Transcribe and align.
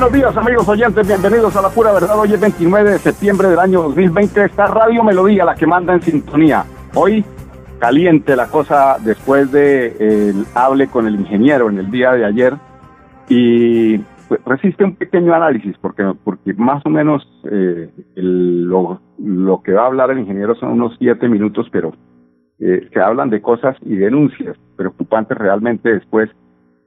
Buenos 0.00 0.18
días 0.18 0.36
amigos 0.38 0.66
oyentes, 0.66 1.06
bienvenidos 1.06 1.54
a 1.56 1.60
La 1.60 1.68
Pura 1.68 1.92
Verdad. 1.92 2.18
Hoy 2.18 2.32
es 2.32 2.40
29 2.40 2.92
de 2.92 2.98
septiembre 2.98 3.48
del 3.48 3.58
año 3.58 3.82
2020. 3.82 4.46
Esta 4.46 4.66
Radio 4.66 5.04
Melodía, 5.04 5.44
la 5.44 5.54
que 5.54 5.66
manda 5.66 5.92
en 5.92 6.00
sintonía. 6.00 6.64
Hoy 6.94 7.22
caliente 7.78 8.34
la 8.34 8.46
cosa 8.46 8.96
después 9.04 9.52
de 9.52 9.88
el 9.98 10.46
hable 10.54 10.86
con 10.86 11.06
el 11.06 11.16
ingeniero 11.16 11.68
en 11.68 11.80
el 11.80 11.90
día 11.90 12.12
de 12.12 12.24
ayer 12.24 12.54
y 13.28 13.98
pues, 14.26 14.40
resiste 14.46 14.84
un 14.84 14.96
pequeño 14.96 15.34
análisis 15.34 15.76
porque, 15.82 16.14
porque 16.24 16.54
más 16.54 16.80
o 16.86 16.88
menos 16.88 17.22
eh, 17.50 17.90
lo, 18.14 19.02
lo, 19.18 19.62
que 19.62 19.72
va 19.72 19.82
a 19.82 19.86
hablar 19.88 20.12
el 20.12 20.20
ingeniero 20.20 20.54
son 20.54 20.70
unos 20.70 20.96
siete 20.98 21.28
minutos, 21.28 21.66
pero 21.70 21.92
eh, 22.58 22.88
se 22.90 23.00
hablan 23.00 23.28
de 23.28 23.42
cosas 23.42 23.76
y 23.82 23.96
denuncias 23.96 24.56
preocupantes 24.76 25.36
realmente 25.36 25.92
después 25.92 26.30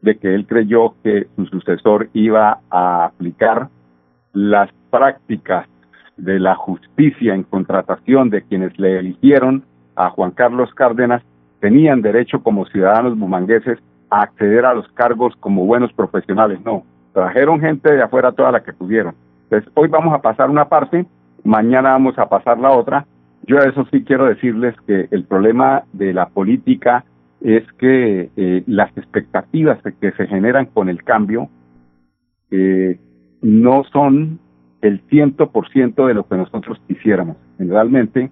de 0.03 0.17
que 0.17 0.35
él 0.35 0.45
creyó 0.45 0.95
que 1.01 1.27
su 1.35 1.45
sucesor 1.45 2.09
iba 2.13 2.59
a 2.69 3.05
aplicar 3.05 3.69
las 4.33 4.69
prácticas 4.91 5.65
de 6.17 6.39
la 6.39 6.55
justicia 6.55 7.33
en 7.33 7.43
contratación 7.43 8.29
de 8.29 8.43
quienes 8.43 8.77
le 8.77 8.99
eligieron 8.99 9.63
a 9.95 10.09
Juan 10.09 10.31
Carlos 10.31 10.73
Cárdenas, 10.75 11.23
tenían 11.61 12.01
derecho 12.01 12.43
como 12.43 12.65
ciudadanos 12.65 13.17
bumangueses 13.17 13.79
a 14.09 14.23
acceder 14.23 14.65
a 14.65 14.73
los 14.73 14.87
cargos 14.89 15.33
como 15.39 15.65
buenos 15.65 15.93
profesionales. 15.93 16.59
No, 16.65 16.83
trajeron 17.13 17.61
gente 17.61 17.91
de 17.93 18.03
afuera 18.03 18.33
toda 18.33 18.51
la 18.51 18.61
que 18.61 18.73
pudieron. 18.73 19.15
Entonces, 19.43 19.71
hoy 19.73 19.87
vamos 19.87 20.13
a 20.13 20.21
pasar 20.21 20.49
una 20.49 20.67
parte, 20.67 21.05
mañana 21.45 21.91
vamos 21.91 22.19
a 22.19 22.27
pasar 22.27 22.59
la 22.59 22.71
otra. 22.71 23.05
Yo 23.47 23.57
a 23.57 23.63
eso 23.63 23.85
sí 23.91 24.03
quiero 24.03 24.25
decirles 24.25 24.75
que 24.85 25.07
el 25.11 25.23
problema 25.23 25.83
de 25.93 26.13
la 26.13 26.27
política 26.27 27.05
es 27.43 27.63
que 27.73 28.31
eh, 28.35 28.63
las 28.67 28.97
expectativas 28.97 29.79
que 29.99 30.11
se 30.13 30.27
generan 30.27 30.65
con 30.67 30.87
el 30.87 31.03
cambio 31.03 31.49
eh, 32.49 32.97
no 33.41 33.83
son 33.91 34.39
el 34.81 35.01
ciento 35.09 35.51
por 35.51 35.69
ciento 35.69 36.07
de 36.07 36.13
lo 36.13 36.27
que 36.27 36.37
nosotros 36.37 36.79
quisiéramos, 36.87 37.37
generalmente, 37.57 38.31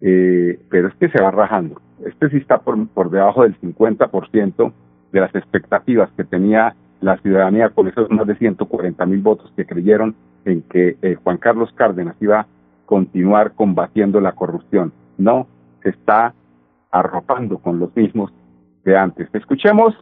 eh, 0.00 0.58
pero 0.70 0.88
es 0.88 0.94
que 0.94 1.08
se 1.08 1.22
va 1.22 1.30
rajando. 1.30 1.80
Este 2.04 2.30
sí 2.30 2.36
está 2.38 2.58
por, 2.58 2.88
por 2.88 3.10
debajo 3.10 3.44
del 3.44 3.58
50% 3.60 4.72
de 5.12 5.20
las 5.20 5.34
expectativas 5.34 6.10
que 6.16 6.24
tenía 6.24 6.74
la 7.00 7.16
ciudadanía 7.18 7.70
con 7.70 7.86
esos 7.86 8.10
más 8.10 8.26
de 8.26 8.36
140 8.36 9.06
mil 9.06 9.20
votos 9.20 9.52
que 9.56 9.66
creyeron 9.66 10.16
en 10.44 10.62
que 10.62 10.96
eh, 11.02 11.16
Juan 11.22 11.38
Carlos 11.38 11.72
Cárdenas 11.74 12.16
iba 12.20 12.40
a 12.40 12.46
continuar 12.86 13.52
combatiendo 13.52 14.20
la 14.20 14.32
corrupción. 14.32 14.92
No, 15.16 15.46
se 15.82 15.90
está 15.90 16.34
arropando 16.90 17.58
con 17.58 17.78
los 17.78 17.94
mismos 17.94 18.32
antes. 18.96 19.28
Escuchemos 19.32 19.94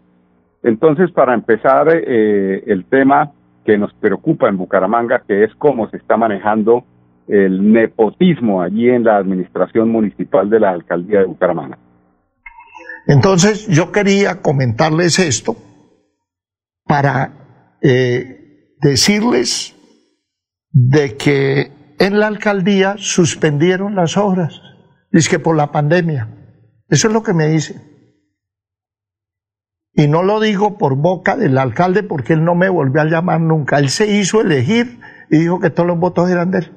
entonces 0.63 1.11
para 1.13 1.35
empezar 1.35 1.89
eh, 1.89 2.65
el 2.67 2.85
tema 2.87 3.33
que 3.65 3.79
nos 3.79 3.93
preocupa 3.95 4.49
en 4.49 4.57
Bucaramanga, 4.57 5.23
que 5.27 5.45
es 5.45 5.55
cómo 5.57 5.89
se 5.91 5.97
está 5.97 6.17
manejando 6.17 6.85
el 7.29 7.73
nepotismo 7.73 8.63
allí 8.63 8.89
en 8.89 9.05
la 9.05 9.17
administración 9.17 9.91
municipal 9.91 10.49
de 10.49 10.61
la 10.61 10.71
alcaldía 10.71 11.21
de 11.21 11.27
Bucaramanga. 11.27 11.79
Entonces 13.07 13.67
yo 13.69 13.93
quería 13.93 14.43
comentarles 14.43 15.19
esto 15.19 15.57
para 16.85 17.77
eh, 17.83 18.75
decirles 18.81 19.75
de 20.71 21.17
que 21.17 21.73
en 21.99 22.21
la 22.21 22.27
alcaldía 22.27 22.97
suspendieron 22.99 23.95
las 23.95 24.17
obras, 24.17 24.61
es 25.13 25.29
que 25.29 25.39
por 25.39 25.57
la 25.57 25.73
pandemia. 25.73 26.29
Eso 26.89 27.09
es 27.09 27.15
lo 27.15 27.23
que 27.23 27.33
me 27.33 27.47
dicen. 27.47 27.96
Y 29.97 30.09
no 30.09 30.23
lo 30.23 30.41
digo 30.41 30.77
por 30.77 30.95
boca 30.95 31.37
del 31.37 31.57
alcalde 31.57 32.03
porque 32.03 32.35
él 32.35 32.45
no 32.45 32.55
me 32.55 32.69
volvió 32.69 33.01
a 33.01 33.07
llamar 33.07 33.41
nunca. 33.41 33.79
Él 33.79 33.89
se 33.89 34.07
hizo 34.07 34.43
elegir 34.43 35.01
y 35.31 35.39
dijo 35.39 35.59
que 35.59 35.71
todos 35.71 35.87
los 35.87 35.99
votos 35.99 36.29
eran 36.29 36.51
de 36.51 36.59
él. 36.59 36.73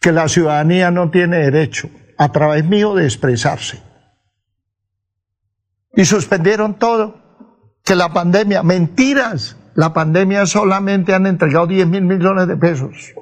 Que 0.00 0.10
la 0.10 0.26
ciudadanía 0.28 0.90
no 0.90 1.10
tiene 1.10 1.38
derecho 1.38 1.90
a 2.16 2.32
través 2.32 2.64
mío 2.64 2.94
de 2.94 3.04
expresarse. 3.04 3.82
Y 5.92 6.06
suspendieron 6.06 6.78
todo. 6.78 7.22
Que 7.84 7.94
la 7.94 8.08
pandemia, 8.14 8.62
mentiras, 8.62 9.58
la 9.74 9.92
pandemia 9.92 10.46
solamente 10.46 11.12
han 11.12 11.26
entregado 11.26 11.66
10 11.66 11.86
mil 11.86 12.04
millones 12.04 12.48
de 12.48 12.56
pesos. 12.56 13.12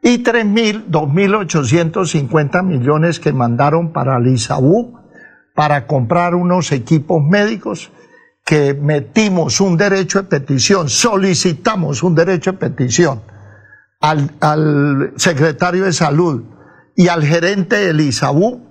Y 0.00 0.18
3 0.18 0.46
mil, 0.46 0.84
2 0.86 1.12
mil 1.12 1.34
850 1.34 2.62
millones 2.62 3.18
que 3.18 3.32
mandaron 3.32 3.92
para 3.92 4.16
el 4.16 4.28
para 5.58 5.88
comprar 5.88 6.36
unos 6.36 6.70
equipos 6.70 7.20
médicos 7.20 7.90
que 8.44 8.74
metimos 8.74 9.60
un 9.60 9.76
derecho 9.76 10.22
de 10.22 10.28
petición, 10.28 10.88
solicitamos 10.88 12.04
un 12.04 12.14
derecho 12.14 12.52
de 12.52 12.58
petición 12.58 13.22
al, 13.98 15.14
secretario 15.16 15.86
de 15.86 15.92
salud 15.92 16.44
y 16.94 17.08
al 17.08 17.24
gerente 17.24 17.74
del 17.74 18.00
ISABU 18.00 18.68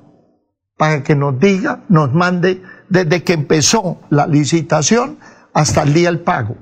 para 0.77 1.03
que 1.03 1.13
nos 1.13 1.37
diga, 1.37 1.83
nos 1.89 2.13
mande 2.13 2.63
desde 2.87 3.21
que 3.21 3.33
empezó 3.33 3.99
la 4.09 4.25
licitación 4.25 5.19
hasta 5.53 5.83
el 5.83 5.93
día 5.93 6.07
del 6.09 6.21
pago. 6.21 6.55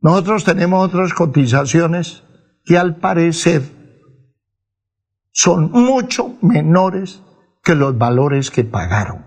Nosotros 0.00 0.44
tenemos 0.44 0.82
otras 0.82 1.12
cotizaciones 1.12 2.22
que 2.64 2.78
al 2.78 2.96
parecer 2.96 3.64
son 5.30 5.70
mucho 5.72 6.36
menores 6.40 7.20
que 7.62 7.74
los 7.74 7.98
valores 7.98 8.50
que 8.50 8.64
pagaron. 8.64 9.25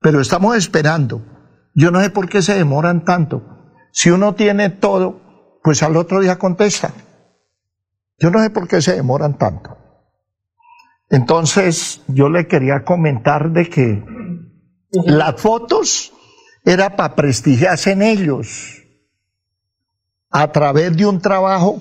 Pero 0.00 0.20
estamos 0.20 0.56
esperando. 0.56 1.22
Yo 1.74 1.90
no 1.90 2.00
sé 2.00 2.10
por 2.10 2.28
qué 2.28 2.42
se 2.42 2.54
demoran 2.54 3.04
tanto. 3.04 3.42
Si 3.92 4.10
uno 4.10 4.34
tiene 4.34 4.70
todo, 4.70 5.60
pues 5.62 5.82
al 5.82 5.96
otro 5.96 6.20
día 6.20 6.38
contesta. 6.38 6.92
Yo 8.18 8.30
no 8.30 8.42
sé 8.42 8.50
por 8.50 8.68
qué 8.68 8.82
se 8.82 8.94
demoran 8.94 9.38
tanto. 9.38 9.76
Entonces, 11.10 12.02
yo 12.08 12.28
le 12.28 12.46
quería 12.46 12.84
comentar 12.84 13.52
de 13.52 13.68
que 13.68 14.04
las 14.90 15.40
fotos 15.40 16.12
era 16.64 16.96
para 16.96 17.14
prestigiarse 17.14 17.92
en 17.92 18.02
ellos 18.02 18.82
a 20.30 20.52
través 20.52 20.96
de 20.96 21.06
un 21.06 21.20
trabajo 21.20 21.80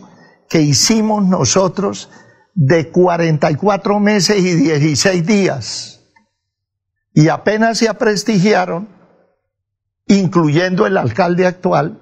que 0.49 0.61
hicimos 0.61 1.25
nosotros 1.25 2.09
de 2.53 2.89
44 2.89 3.99
meses 3.99 4.37
y 4.37 4.55
16 4.55 5.25
días. 5.25 5.96
Y 7.17 7.29
apenas 7.29 7.79
se 7.79 7.89
aprestigiaron, 7.89 8.89
incluyendo 10.05 10.85
el 10.85 10.97
alcalde 10.97 11.47
actual, 11.47 11.99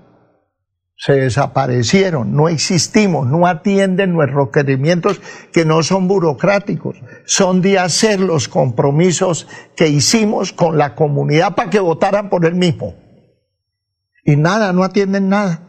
se 0.97 1.13
desaparecieron, 1.13 2.35
no 2.35 2.49
existimos, 2.49 3.25
no 3.25 3.47
atienden 3.47 4.11
nuestros 4.11 4.47
requerimientos 4.47 5.21
que 5.53 5.63
no 5.63 5.83
son 5.83 6.09
burocráticos, 6.09 6.97
son 7.25 7.61
de 7.61 7.79
hacer 7.79 8.19
los 8.19 8.49
compromisos 8.49 9.47
que 9.77 9.87
hicimos 9.87 10.51
con 10.51 10.77
la 10.77 10.95
comunidad 10.95 11.55
para 11.55 11.69
que 11.69 11.79
votaran 11.79 12.29
por 12.29 12.45
el 12.45 12.55
mismo. 12.55 12.93
Y 14.25 14.35
nada, 14.35 14.73
no 14.73 14.83
atienden 14.83 15.29
nada. 15.29 15.61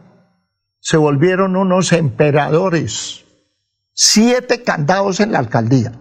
Se 0.80 0.96
volvieron 0.96 1.54
unos 1.54 1.92
emperadores 1.92 3.24
siete 3.92 4.64
candados 4.64 5.20
en 5.20 5.30
la 5.30 5.38
alcaldía. 5.38 5.92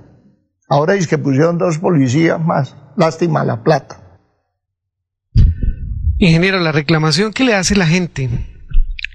Ahora 0.67 0.95
es 0.95 1.07
que 1.07 1.17
pusieron 1.17 1.57
dos 1.57 1.77
policías 1.77 2.39
más. 2.43 2.75
Lástima 2.97 3.43
la 3.43 3.63
plata. 3.63 4.19
Ingeniero, 6.17 6.59
la 6.59 6.71
reclamación 6.71 7.33
que 7.33 7.43
le 7.43 7.53
hace 7.53 7.75
la 7.75 7.87
gente 7.87 8.29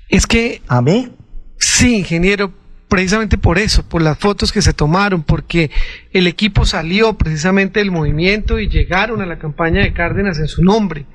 es 0.09 0.27
que... 0.27 0.61
¿A 0.69 0.83
mí? 0.83 1.13
Sí, 1.57 1.97
ingeniero, 1.97 2.53
precisamente 2.89 3.39
por 3.39 3.59
eso, 3.59 3.89
por 3.89 4.03
las 4.03 4.19
fotos 4.19 4.53
que 4.53 4.61
se 4.61 4.75
tomaron, 4.75 5.23
porque 5.23 5.71
el 6.13 6.27
equipo 6.27 6.67
salió 6.67 7.15
precisamente 7.15 7.81
del 7.81 7.91
movimiento 7.91 8.59
y 8.59 8.69
llegaron 8.69 9.23
a 9.23 9.27
la 9.27 9.39
campaña 9.39 9.83
de 9.83 9.93
Cárdenas 9.93 10.39
en 10.39 10.49
su 10.49 10.63
nombre. 10.63 11.07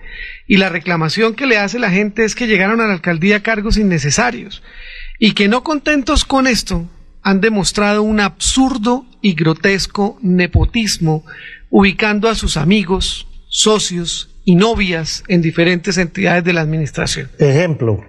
Y 0.47 0.57
la 0.57 0.69
reclamación 0.69 1.35
que 1.35 1.45
le 1.45 1.59
hace 1.59 1.77
la 1.77 1.91
gente 1.91 2.25
es 2.25 2.33
que 2.33 2.47
llegaron 2.47 2.81
a 2.81 2.87
la 2.87 2.93
alcaldía 2.93 3.43
cargos 3.43 3.77
innecesarios 3.77 4.63
y 5.19 5.33
que 5.33 5.47
no 5.47 5.63
contentos 5.63 6.25
con 6.25 6.47
esto, 6.47 6.87
han 7.25 7.41
demostrado 7.41 8.03
un 8.03 8.19
absurdo 8.19 9.03
y 9.19 9.33
grotesco 9.33 10.19
nepotismo 10.21 11.25
ubicando 11.71 12.29
a 12.29 12.35
sus 12.35 12.55
amigos, 12.55 13.27
socios 13.49 14.29
y 14.45 14.53
novias 14.53 15.23
en 15.27 15.41
diferentes 15.41 15.97
entidades 15.97 16.43
de 16.43 16.53
la 16.53 16.61
administración. 16.61 17.31
Ejemplo. 17.39 18.05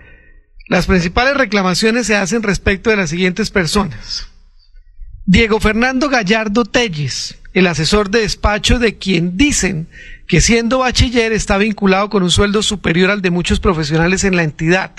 Las 0.68 0.86
principales 0.86 1.34
reclamaciones 1.34 2.06
se 2.06 2.14
hacen 2.14 2.42
respecto 2.42 2.90
de 2.90 2.96
las 2.96 3.08
siguientes 3.08 3.50
personas. 3.50 4.28
Diego 5.24 5.60
Fernando 5.60 6.10
Gallardo 6.10 6.66
Telles, 6.66 7.38
el 7.54 7.68
asesor 7.68 8.10
de 8.10 8.20
despacho 8.20 8.78
de 8.78 8.98
quien 8.98 9.38
dicen 9.38 9.88
que 10.28 10.42
siendo 10.42 10.80
bachiller 10.80 11.32
está 11.32 11.56
vinculado 11.56 12.10
con 12.10 12.22
un 12.22 12.30
sueldo 12.30 12.62
superior 12.62 13.10
al 13.10 13.22
de 13.22 13.30
muchos 13.30 13.60
profesionales 13.60 14.24
en 14.24 14.36
la 14.36 14.42
entidad. 14.42 14.92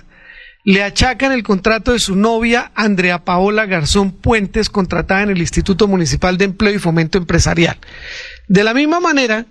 Le 0.68 0.84
achacan 0.84 1.32
el 1.32 1.44
contrato 1.44 1.94
de 1.94 2.00
su 2.00 2.18
novia 2.18 2.74
Andrea 2.76 3.24
Paola 3.24 3.66
Garzón 3.66 4.12
Puentes, 4.12 4.70
contratada 4.70 5.24
en 5.24 5.30
el 5.30 5.38
Instituto 5.38 5.88
Municipal 5.88 6.38
de 6.38 6.44
Empleo 6.44 6.76
y 6.76 6.78
Fomento 6.78 7.18
Empresarial. 7.18 7.78
De 8.50 8.66
la 8.66 8.74
misma 8.74 9.00
manera, 9.00 9.46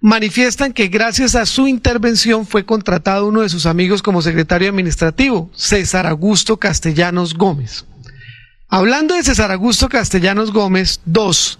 manifiestan 0.00 0.72
que 0.72 0.88
gracias 0.88 1.34
a 1.34 1.44
su 1.44 1.68
intervención 1.68 2.46
fue 2.46 2.64
contratado 2.64 3.26
uno 3.26 3.42
de 3.42 3.50
sus 3.50 3.66
amigos 3.66 4.00
como 4.00 4.22
secretario 4.22 4.70
administrativo, 4.70 5.50
César 5.54 6.06
Augusto 6.06 6.56
Castellanos 6.56 7.34
Gómez. 7.34 7.84
Hablando 8.66 9.14
de 9.14 9.24
César 9.24 9.52
Augusto 9.52 9.90
Castellanos 9.90 10.54
Gómez, 10.54 11.02
dos, 11.04 11.58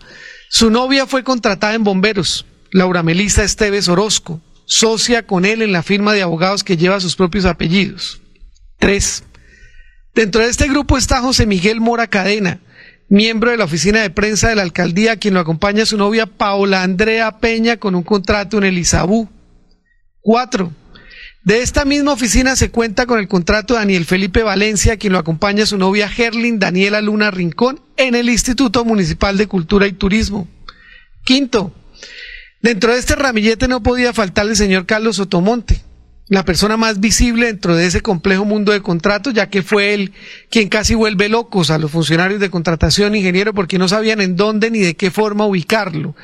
su 0.49 0.70
novia 0.70 1.06
fue 1.06 1.22
contratada 1.22 1.75
en 1.75 1.84
bomberos, 1.84 2.46
Laura 2.70 3.02
Melisa 3.02 3.44
Esteves 3.44 3.88
Orozco, 3.88 4.40
socia 4.64 5.26
con 5.26 5.44
él 5.44 5.60
en 5.60 5.72
la 5.72 5.82
firma 5.82 6.14
de 6.14 6.22
abogados 6.22 6.64
que 6.64 6.78
lleva 6.78 6.99
sus 6.99 7.14
propios 7.14 7.44
apellidos. 7.44 8.22
Tres. 8.78 9.25
Dentro 10.14 10.43
de 10.43 10.50
este 10.50 10.69
grupo 10.69 10.96
está 10.96 11.20
José 11.20 11.46
Miguel 11.46 11.81
Mora 11.81 12.06
Cadena, 12.06 12.61
miembro 13.08 13.50
de 13.50 13.56
la 13.56 13.64
oficina 13.64 14.00
de 14.00 14.11
prensa 14.11 14.49
de 14.49 14.56
la 14.56 14.62
alcaldía, 14.62 15.19
quien 15.19 15.34
lo 15.34 15.40
acompaña 15.40 15.82
a 15.82 15.87
su 15.87 15.96
novia 15.96 16.26
Paola 16.26 16.82
Andrea 16.82 17.38
Peña 17.38 17.76
con 17.76 17.94
un 17.94 18.02
contrato 18.02 18.58
en 18.58 18.64
el 18.64 18.78
Isabú. 18.78 19.28
Cuatro. 20.20 20.73
De 21.44 21.62
esta 21.62 21.84
misma 21.84 22.12
oficina 22.12 22.56
se 22.56 22.70
cuenta 22.70 23.06
con 23.06 23.20
el 23.20 23.28
contrato 23.28 23.75
de 23.75 23.81
Daniel 23.81 24.05
Felipe 24.05 24.43
Valencia, 24.43 24.96
quien 24.96 25.12
lo 25.12 25.20
acompaña 25.20 25.62
a 25.62 25.67
su 25.67 25.78
novia 25.78 26.08
Gerlin 26.08 26.58
Daniela 26.58 27.00
Luna 27.00 27.31
Rincón 27.31 27.81
en 27.96 28.17
el 28.17 28.28
Instituto 28.28 28.84
Municipal 28.84 29.37
de 29.37 29.46
Cultura 29.46 29.87
y 29.87 29.93
Turismo. 29.93 30.49
Quinto. 31.25 31.73
Dentro 32.62 32.93
de 32.93 32.99
este 32.99 33.14
ramillete 33.14 33.69
no 33.69 33.82
podía 33.82 34.12
faltar 34.12 34.46
el 34.49 34.56
señor 34.56 34.87
Carlos 34.87 35.20
Otomonte, 35.20 35.84
la 36.28 36.44
persona 36.44 36.76
más 36.76 36.99
visible 36.99 37.46
dentro 37.46 37.76
de 37.76 37.87
ese 37.87 38.00
complejo 38.00 38.44
mundo 38.44 38.73
de 38.73 38.82
contratos, 38.82 39.32
ya 39.32 39.49
que 39.49 39.62
fue 39.62 39.94
él 39.94 40.12
quien 40.50 40.69
casi 40.69 40.96
vuelve 40.96 41.28
locos 41.28 41.70
a 41.70 41.78
los 41.78 41.93
funcionarios 41.93 42.40
de 42.40 42.50
contratación 42.50 43.14
ingeniero 43.14 43.55
porque 43.55 43.78
no 43.78 43.87
sabían 43.87 44.20
en 44.20 44.34
dónde 44.34 44.73
ni 44.73 44.81
de 44.81 44.96
qué 44.96 45.12
forma 45.12 45.46
ubicarlo. 45.46 46.17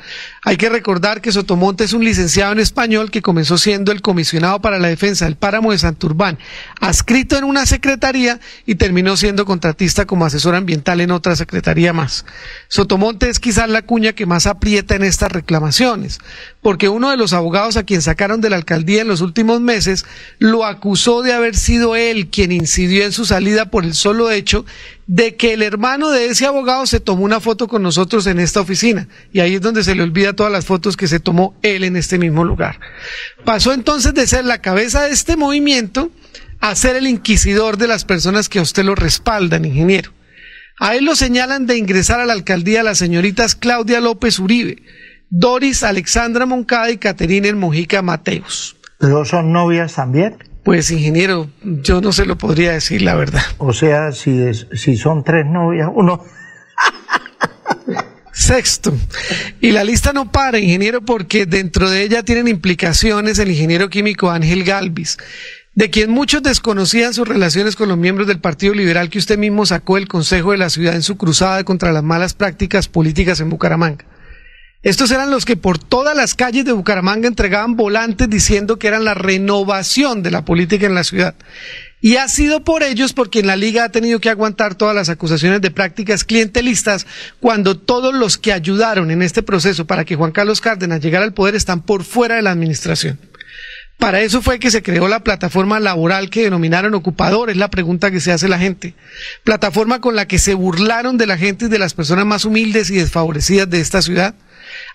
Hay 0.43 0.57
que 0.57 0.67
recordar 0.67 1.21
que 1.21 1.31
Sotomonte 1.31 1.85
es 1.85 1.93
un 1.93 2.03
licenciado 2.03 2.51
en 2.51 2.59
español 2.59 3.11
que 3.11 3.21
comenzó 3.21 3.57
siendo 3.57 3.93
el 3.93 4.01
comisionado 4.01 4.59
para 4.61 4.77
la 4.77 4.89
defensa 4.89 5.23
del 5.23 5.37
páramo 5.37 5.71
de 5.71 5.77
Santurbán, 5.77 6.37
adscrito 6.81 7.37
en 7.37 7.45
una 7.45 7.65
secretaría 7.65 8.41
y 8.65 8.75
terminó 8.75 9.15
siendo 9.15 9.45
contratista 9.45 10.05
como 10.05 10.25
asesor 10.25 10.55
ambiental 10.55 10.99
en 10.99 11.11
otra 11.11 11.37
secretaría 11.37 11.93
más. 11.93 12.25
Sotomonte 12.67 13.29
es 13.29 13.39
quizás 13.39 13.69
la 13.69 13.83
cuña 13.83 14.11
que 14.11 14.25
más 14.25 14.47
aprieta 14.47 14.95
en 14.95 15.03
estas 15.03 15.31
reclamaciones, 15.31 16.19
porque 16.61 16.89
uno 16.89 17.09
de 17.09 17.17
los 17.17 17.31
abogados 17.31 17.77
a 17.77 17.83
quien 17.83 18.01
sacaron 18.01 18.41
de 18.41 18.49
la 18.49 18.57
alcaldía 18.57 19.01
en 19.01 19.07
los 19.07 19.21
últimos 19.21 19.61
meses 19.61 19.92
lo 20.39 20.65
acusó 20.65 21.21
de 21.21 21.33
haber 21.33 21.55
sido 21.55 21.95
él 21.95 22.27
quien 22.27 22.51
incidió 22.51 23.03
en 23.03 23.11
su 23.11 23.25
salida 23.25 23.69
por 23.69 23.83
el 23.83 23.93
solo 23.93 24.31
hecho 24.31 24.65
de 25.07 25.35
que 25.35 25.53
el 25.53 25.61
hermano 25.61 26.11
de 26.11 26.27
ese 26.27 26.45
abogado 26.45 26.85
se 26.85 26.99
tomó 26.99 27.23
una 27.23 27.39
foto 27.39 27.67
con 27.67 27.83
nosotros 27.83 28.25
en 28.27 28.39
esta 28.39 28.61
oficina. 28.61 29.07
Y 29.31 29.39
ahí 29.39 29.55
es 29.55 29.61
donde 29.61 29.83
se 29.83 29.95
le 29.95 30.03
olvida 30.03 30.33
todas 30.33 30.51
las 30.51 30.65
fotos 30.65 30.97
que 30.97 31.07
se 31.07 31.19
tomó 31.19 31.55
él 31.61 31.83
en 31.83 31.97
este 31.97 32.17
mismo 32.17 32.43
lugar. 32.43 32.79
Pasó 33.43 33.73
entonces 33.73 34.13
de 34.13 34.27
ser 34.27 34.45
la 34.45 34.61
cabeza 34.61 35.03
de 35.03 35.11
este 35.11 35.35
movimiento 35.35 36.11
a 36.59 36.75
ser 36.75 36.95
el 36.95 37.07
inquisidor 37.07 37.77
de 37.77 37.87
las 37.87 38.05
personas 38.05 38.47
que 38.47 38.59
a 38.59 38.61
usted 38.61 38.85
lo 38.85 38.95
respaldan, 38.95 39.65
ingeniero. 39.65 40.11
A 40.79 40.95
él 40.95 41.05
lo 41.05 41.15
señalan 41.15 41.67
de 41.67 41.77
ingresar 41.77 42.19
a 42.19 42.25
la 42.25 42.33
alcaldía 42.33 42.83
las 42.83 42.97
señoritas 42.97 43.55
Claudia 43.55 43.99
López 43.99 44.39
Uribe, 44.39 44.81
Doris 45.29 45.83
Alexandra 45.83 46.45
Moncada 46.45 46.89
y 46.91 46.97
Caterina 46.97 47.53
Mojica 47.53 48.01
Mateus. 48.01 48.75
¿Pero 49.03 49.25
son 49.25 49.51
novias 49.51 49.95
también? 49.95 50.37
Pues 50.63 50.89
ingeniero, 50.89 51.49
yo 51.61 51.99
no 51.99 52.13
se 52.13 52.25
lo 52.25 52.37
podría 52.37 52.71
decir 52.71 53.01
la 53.01 53.15
verdad. 53.15 53.41
O 53.57 53.73
sea, 53.73 54.13
si, 54.13 54.41
es, 54.41 54.65
si 54.71 54.95
son 54.95 55.25
tres 55.25 55.45
novias, 55.45 55.89
uno... 55.93 56.23
Sexto, 58.31 58.97
y 59.59 59.71
la 59.71 59.83
lista 59.83 60.13
no 60.13 60.31
para, 60.31 60.57
ingeniero, 60.57 61.01
porque 61.01 61.45
dentro 61.45 61.89
de 61.89 62.03
ella 62.03 62.23
tienen 62.23 62.47
implicaciones 62.47 63.39
el 63.39 63.51
ingeniero 63.51 63.89
químico 63.89 64.31
Ángel 64.31 64.63
Galvis, 64.63 65.17
de 65.75 65.89
quien 65.89 66.09
muchos 66.09 66.41
desconocían 66.41 67.13
sus 67.13 67.27
relaciones 67.27 67.75
con 67.75 67.89
los 67.89 67.97
miembros 67.97 68.25
del 68.25 68.39
Partido 68.39 68.73
Liberal 68.73 69.09
que 69.09 69.19
usted 69.19 69.37
mismo 69.37 69.65
sacó 69.65 69.95
del 69.95 70.07
Consejo 70.07 70.51
de 70.51 70.57
la 70.59 70.69
Ciudad 70.69 70.95
en 70.95 71.03
su 71.03 71.17
cruzada 71.17 71.65
contra 71.65 71.91
las 71.91 72.03
malas 72.03 72.33
prácticas 72.33 72.87
políticas 72.87 73.41
en 73.41 73.49
Bucaramanga. 73.49 74.05
Estos 74.83 75.11
eran 75.11 75.31
los 75.31 75.45
que 75.45 75.55
por 75.55 75.79
todas 75.79 76.15
las 76.15 76.35
calles 76.35 76.65
de 76.65 76.73
Bucaramanga 76.73 77.29
entregaban 77.29 77.77
volantes 77.77 78.29
diciendo 78.29 78.77
que 78.77 78.87
eran 78.87 79.05
la 79.05 79.13
renovación 79.13 80.23
de 80.23 80.31
la 80.31 80.43
política 80.43 80.85
en 80.85 80.93
la 80.93 81.05
ciudad. 81.05 81.35
Y 82.01 82.17
ha 82.17 82.27
sido 82.27 82.65
por 82.65 82.83
ellos 82.83 83.13
porque 83.13 83.39
en 83.39 83.47
la 83.47 83.55
liga 83.55 83.85
ha 83.85 83.89
tenido 83.93 84.19
que 84.19 84.29
aguantar 84.29 84.75
todas 84.75 84.93
las 84.93 85.07
acusaciones 85.07 85.61
de 85.61 85.71
prácticas 85.71 86.25
clientelistas 86.25 87.07
cuando 87.39 87.79
todos 87.79 88.13
los 88.13 88.37
que 88.37 88.51
ayudaron 88.51 89.09
en 89.09 89.21
este 89.21 89.41
proceso 89.41 89.87
para 89.87 90.03
que 90.03 90.17
Juan 90.17 90.33
Carlos 90.33 90.59
Cárdenas 90.59 90.99
llegara 90.99 91.23
al 91.23 91.33
poder 91.33 91.55
están 91.55 91.81
por 91.81 92.03
fuera 92.03 92.35
de 92.35 92.41
la 92.41 92.51
administración. 92.51 93.17
Para 93.97 94.19
eso 94.19 94.41
fue 94.41 94.59
que 94.59 94.69
se 94.69 94.83
creó 94.83 95.07
la 95.07 95.23
plataforma 95.23 95.79
laboral 95.79 96.29
que 96.29 96.43
denominaron 96.43 96.93
Ocupador, 96.93 97.49
es 97.49 97.55
la 97.55 97.69
pregunta 97.69 98.11
que 98.11 98.19
se 98.19 98.33
hace 98.33 98.49
la 98.49 98.59
gente. 98.59 98.95
Plataforma 99.45 100.01
con 100.01 100.17
la 100.17 100.27
que 100.27 100.39
se 100.39 100.55
burlaron 100.55 101.17
de 101.17 101.27
la 101.27 101.37
gente 101.37 101.65
y 101.65 101.69
de 101.69 101.79
las 101.79 101.93
personas 101.93 102.25
más 102.25 102.43
humildes 102.43 102.89
y 102.89 102.95
desfavorecidas 102.95 103.69
de 103.69 103.79
esta 103.79 104.01
ciudad 104.01 104.35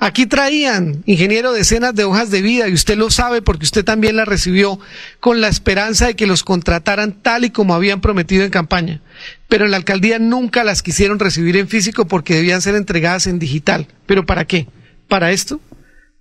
Aquí 0.00 0.26
traían, 0.26 1.02
ingeniero, 1.06 1.52
decenas 1.52 1.92
de 1.94 2.04
hojas 2.04 2.30
de 2.30 2.40
vida 2.40 2.68
y 2.68 2.72
usted 2.72 2.96
lo 2.96 3.10
sabe 3.10 3.42
porque 3.42 3.64
usted 3.64 3.84
también 3.84 4.14
las 4.14 4.28
recibió 4.28 4.78
con 5.18 5.40
la 5.40 5.48
esperanza 5.48 6.06
de 6.06 6.14
que 6.14 6.28
los 6.28 6.44
contrataran 6.44 7.12
tal 7.20 7.44
y 7.44 7.50
como 7.50 7.74
habían 7.74 8.00
prometido 8.00 8.44
en 8.44 8.50
campaña. 8.50 9.00
Pero 9.48 9.64
en 9.64 9.72
la 9.72 9.76
alcaldía 9.76 10.20
nunca 10.20 10.62
las 10.62 10.82
quisieron 10.82 11.18
recibir 11.18 11.56
en 11.56 11.66
físico 11.66 12.06
porque 12.06 12.36
debían 12.36 12.62
ser 12.62 12.76
entregadas 12.76 13.26
en 13.26 13.40
digital. 13.40 13.88
¿Pero 14.06 14.24
para 14.24 14.44
qué? 14.44 14.68
¿Para 15.08 15.32
esto? 15.32 15.60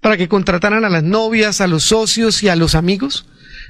¿Para 0.01 0.17
que 0.17 0.27
contrataran 0.27 0.83
a 0.83 0.89
las 0.89 1.03
novias, 1.03 1.61
a 1.61 1.67
los 1.67 1.83
socios 1.83 2.41
y 2.41 2.49
a 2.49 2.55
los 2.55 2.73
amigos? 2.73 3.27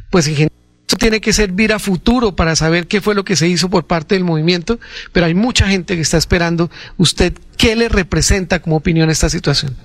Pues 0.10 0.28
ingeniero 0.28 0.56
esto 0.88 0.96
tiene 0.96 1.20
que 1.20 1.34
servir 1.34 1.74
a 1.74 1.80
futuro 1.80 2.38
para 2.38 2.56
saber 2.56 2.88
qué 2.88 3.02
fue 3.02 3.14
lo 3.14 3.26
que 3.26 3.36
se 3.36 3.50
hizo 3.50 3.70
por 3.70 3.88
parte 3.88 4.16
del 4.16 4.24
movimiento, 4.24 4.80
pero 5.12 5.26
hay 5.26 5.34
mucha 5.34 5.68
gente 5.68 5.96
que 5.96 6.02
está 6.02 6.18
esperando 6.18 6.72
usted 6.96 7.34
qué 7.58 7.76
le 7.76 7.90
representa 7.90 8.62
como 8.62 8.78
opinión 8.78 9.10
esta 9.10 9.30
situación. 9.30 9.76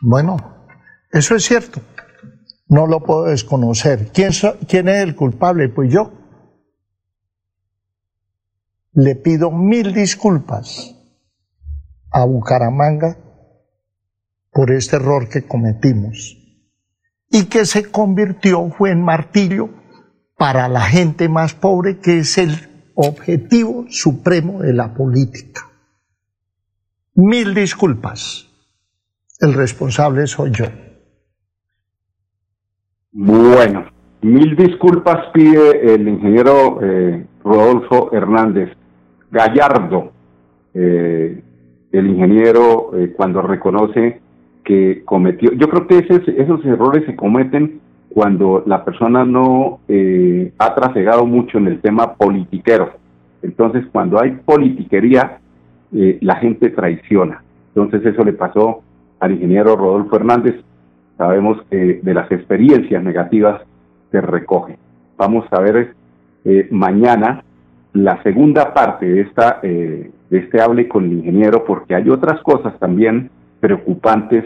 Bueno, 0.00 0.66
eso 1.10 1.34
es 1.34 1.44
cierto. 1.44 1.80
No 2.68 2.86
lo 2.86 3.02
puedo 3.02 3.24
desconocer. 3.24 4.10
¿Quién, 4.12 4.30
es 4.30 4.44
el 4.86 5.16
culpable? 5.16 5.68
Pues 5.68 5.90
yo. 5.92 6.12
Le 8.92 9.14
pido 9.14 9.50
mil 9.50 9.94
disculpas 9.94 10.94
a 12.10 12.24
Bucaramanga 12.24 13.16
por 14.52 14.72
este 14.72 14.96
error 14.96 15.28
que 15.28 15.46
cometimos 15.46 16.36
y 17.30 17.44
que 17.44 17.64
se 17.64 17.90
convirtió, 17.90 18.68
fue 18.70 18.90
en 18.90 19.02
martirio 19.02 19.70
para 20.36 20.68
la 20.68 20.82
gente 20.82 21.28
más 21.28 21.54
pobre, 21.54 21.98
que 21.98 22.18
es 22.18 22.38
el 22.38 22.90
objetivo 22.94 23.86
supremo 23.88 24.62
de 24.62 24.72
la 24.72 24.94
política. 24.94 25.68
Mil 27.14 27.54
disculpas. 27.54 28.47
El 29.40 29.54
responsable 29.54 30.26
soy 30.26 30.50
yo. 30.50 30.64
Bueno, 33.12 33.84
mil 34.20 34.56
disculpas 34.56 35.26
pide 35.32 35.94
el 35.94 36.08
ingeniero 36.08 36.80
eh, 36.82 37.24
Rodolfo 37.44 38.10
Hernández 38.12 38.70
Gallardo, 39.30 40.10
eh, 40.74 41.40
el 41.92 42.06
ingeniero 42.08 42.90
eh, 42.96 43.12
cuando 43.16 43.40
reconoce 43.42 44.20
que 44.64 45.02
cometió. 45.04 45.52
Yo 45.52 45.68
creo 45.68 45.86
que 45.86 45.98
esos 45.98 46.64
errores 46.64 47.06
se 47.06 47.14
cometen 47.14 47.80
cuando 48.08 48.64
la 48.66 48.84
persona 48.84 49.24
no 49.24 49.80
ha 50.58 50.74
trasegado 50.74 51.24
mucho 51.26 51.58
en 51.58 51.68
el 51.68 51.80
tema 51.80 52.14
politiquero. 52.14 52.92
Entonces, 53.42 53.84
cuando 53.92 54.20
hay 54.20 54.32
politiquería, 54.32 55.38
la 55.92 56.36
gente 56.36 56.70
traiciona. 56.70 57.42
Entonces, 57.74 58.04
eso 58.04 58.24
le 58.24 58.32
pasó 58.32 58.82
al 59.20 59.32
ingeniero 59.32 59.76
Rodolfo 59.76 60.16
Hernández. 60.16 60.56
Sabemos 61.16 61.58
que 61.70 62.00
de 62.02 62.14
las 62.14 62.30
experiencias 62.30 63.02
negativas 63.02 63.62
se 64.10 64.20
recoge. 64.20 64.78
Vamos 65.16 65.44
a 65.50 65.60
ver 65.60 65.94
eh, 66.44 66.68
mañana 66.70 67.42
la 67.92 68.22
segunda 68.22 68.72
parte 68.72 69.06
de, 69.06 69.20
esta, 69.22 69.60
de 69.62 70.10
este 70.30 70.60
hable 70.60 70.86
con 70.86 71.04
el 71.04 71.14
ingeniero, 71.14 71.64
porque 71.64 71.94
hay 71.94 72.08
otras 72.08 72.40
cosas 72.42 72.78
también 72.78 73.30
preocupantes 73.60 74.44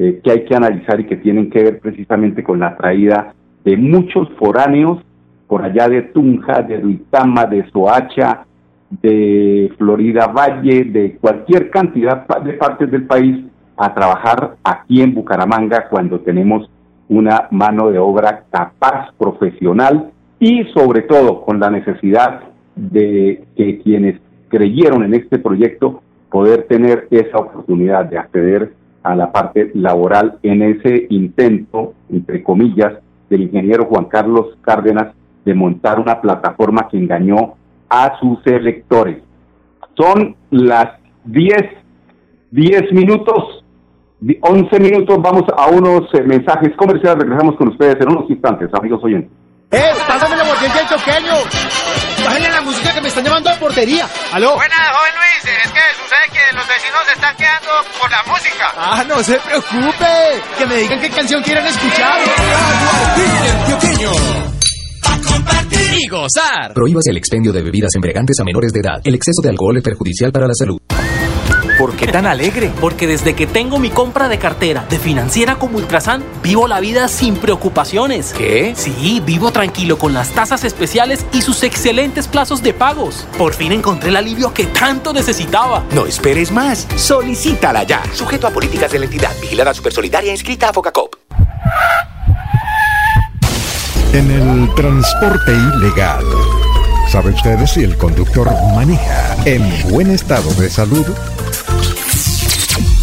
eh, 0.00 0.20
que 0.22 0.30
hay 0.30 0.44
que 0.44 0.54
analizar 0.54 1.00
y 1.00 1.06
que 1.06 1.16
tienen 1.16 1.50
que 1.50 1.60
ver 1.60 1.80
precisamente 1.80 2.44
con 2.44 2.60
la 2.60 2.76
traída 2.76 3.34
de 3.64 3.76
muchos 3.76 4.28
foráneos 4.38 5.02
por 5.48 5.62
allá 5.62 5.88
de 5.88 6.02
Tunja, 6.02 6.62
de 6.62 6.78
Duitama, 6.78 7.46
de 7.46 7.68
Soacha, 7.70 8.46
de 8.90 9.72
Florida 9.76 10.28
Valle, 10.28 10.84
de 10.84 11.16
cualquier 11.20 11.70
cantidad 11.70 12.26
de 12.44 12.52
partes 12.52 12.90
del 12.92 13.06
país 13.06 13.44
a 13.78 13.94
trabajar 13.94 14.56
aquí 14.64 15.02
en 15.02 15.14
Bucaramanga 15.14 15.88
cuando 15.88 16.20
tenemos 16.20 16.68
una 17.08 17.48
mano 17.50 17.90
de 17.90 17.98
obra 17.98 18.44
capaz, 18.50 19.12
profesional 19.16 20.10
y 20.38 20.64
sobre 20.74 21.02
todo 21.02 21.42
con 21.42 21.58
la 21.58 21.70
necesidad 21.70 22.42
de 22.74 23.44
que 23.56 23.80
quienes 23.80 24.20
creyeron 24.48 25.04
en 25.04 25.14
este 25.14 25.38
proyecto 25.38 26.02
poder 26.30 26.64
tener 26.64 27.08
esa 27.10 27.38
oportunidad 27.38 28.04
de 28.06 28.18
acceder 28.18 28.72
a 29.02 29.14
la 29.14 29.32
parte 29.32 29.70
laboral 29.74 30.38
en 30.42 30.62
ese 30.62 31.06
intento, 31.10 31.94
entre 32.10 32.42
comillas, 32.42 32.94
del 33.30 33.42
ingeniero 33.42 33.86
Juan 33.86 34.06
Carlos 34.06 34.56
Cárdenas 34.62 35.14
de 35.44 35.54
montar 35.54 35.98
una 35.98 36.20
plataforma 36.20 36.88
que 36.88 36.98
engañó 36.98 37.54
a 37.88 38.18
sus 38.18 38.46
electores. 38.46 39.18
Son 39.96 40.36
las 40.50 40.98
10, 41.24 41.56
10 42.50 42.92
minutos, 42.92 43.57
11 44.20 44.80
minutos, 44.80 45.16
vamos 45.22 45.44
a 45.56 45.66
unos 45.68 46.02
eh, 46.14 46.22
mensajes 46.26 46.74
comerciales, 46.76 47.22
regresamos 47.22 47.56
con 47.56 47.68
ustedes 47.68 47.96
en 48.00 48.08
unos 48.10 48.28
instantes, 48.28 48.68
amigos 48.74 49.00
oyentes. 49.04 49.30
¡Eh! 49.70 49.92
¡Pásame 50.08 50.36
la 50.36 50.44
mordiente 50.44 50.78
del 50.78 50.88
choqueño! 50.88 51.34
¡Bájale 52.24 52.50
la 52.50 52.60
música 52.62 52.94
que 52.94 53.00
me 53.02 53.08
están 53.08 53.24
llamando 53.24 53.50
a 53.50 53.54
portería! 53.54 54.06
¡Aló! 54.32 54.56
Buenas, 54.56 54.78
joven 54.78 55.12
Luis. 55.14 55.54
Es 55.62 55.70
que 55.70 55.80
sucede 56.02 56.26
que 56.32 56.56
los 56.56 56.66
vecinos 56.66 57.00
se 57.06 57.12
están 57.12 57.36
quedando 57.36 57.70
por 58.00 58.10
la 58.10 58.22
música. 58.26 58.66
¡Ah, 58.76 59.04
no 59.06 59.22
se 59.22 59.38
preocupe! 59.38 60.42
Que 60.58 60.66
me 60.66 60.76
digan 60.76 61.00
qué 61.00 61.10
canción 61.10 61.42
quieren 61.42 61.66
escuchar. 61.66 62.18
y 65.92 66.08
gozar. 66.08 66.72
Prohíbas 66.74 67.06
el 67.08 67.18
expendio 67.18 67.52
de 67.52 67.62
bebidas 67.62 67.94
embriagantes 67.94 68.40
a 68.40 68.44
menores 68.44 68.72
de 68.72 68.80
edad. 68.80 69.00
El 69.04 69.14
exceso 69.14 69.42
de 69.42 69.50
alcohol 69.50 69.76
es 69.76 69.82
perjudicial 69.82 70.32
para 70.32 70.46
la 70.46 70.54
salud. 70.54 70.78
¿Por 71.78 71.94
qué 71.94 72.08
tan 72.08 72.26
alegre? 72.26 72.72
Porque 72.80 73.06
desde 73.06 73.36
que 73.36 73.46
tengo 73.46 73.78
mi 73.78 73.88
compra 73.90 74.28
de 74.28 74.36
cartera 74.36 74.84
de 74.90 74.98
financiera 74.98 75.60
como 75.60 75.78
Ultrasan, 75.78 76.24
vivo 76.42 76.66
la 76.66 76.80
vida 76.80 77.06
sin 77.06 77.36
preocupaciones. 77.36 78.32
¿Qué? 78.36 78.74
Sí, 78.76 79.22
vivo 79.24 79.52
tranquilo 79.52 79.96
con 79.96 80.12
las 80.12 80.30
tasas 80.30 80.64
especiales 80.64 81.24
y 81.32 81.42
sus 81.42 81.62
excelentes 81.62 82.26
plazos 82.26 82.64
de 82.64 82.74
pagos. 82.74 83.28
Por 83.38 83.54
fin 83.54 83.70
encontré 83.70 84.08
el 84.08 84.16
alivio 84.16 84.52
que 84.52 84.64
tanto 84.64 85.12
necesitaba. 85.12 85.84
No 85.92 86.04
esperes 86.06 86.50
más. 86.50 86.88
Solicítala 86.96 87.84
ya. 87.84 88.02
Sujeto 88.12 88.48
a 88.48 88.50
políticas 88.50 88.90
de 88.90 88.98
la 88.98 89.04
entidad. 89.04 89.30
Vigilada 89.40 89.72
Supersolidaria 89.72 90.32
inscrita 90.32 90.70
a 90.70 90.72
Focacop. 90.72 91.14
En 94.12 94.28
el 94.32 94.74
transporte 94.74 95.52
ilegal. 95.52 96.24
¿Sabe 97.08 97.30
usted 97.30 97.64
si 97.66 97.84
el 97.84 97.96
conductor 97.96 98.50
maneja 98.74 99.36
en 99.44 99.62
buen 99.90 100.10
estado 100.10 100.52
de 100.54 100.68
salud? 100.68 101.06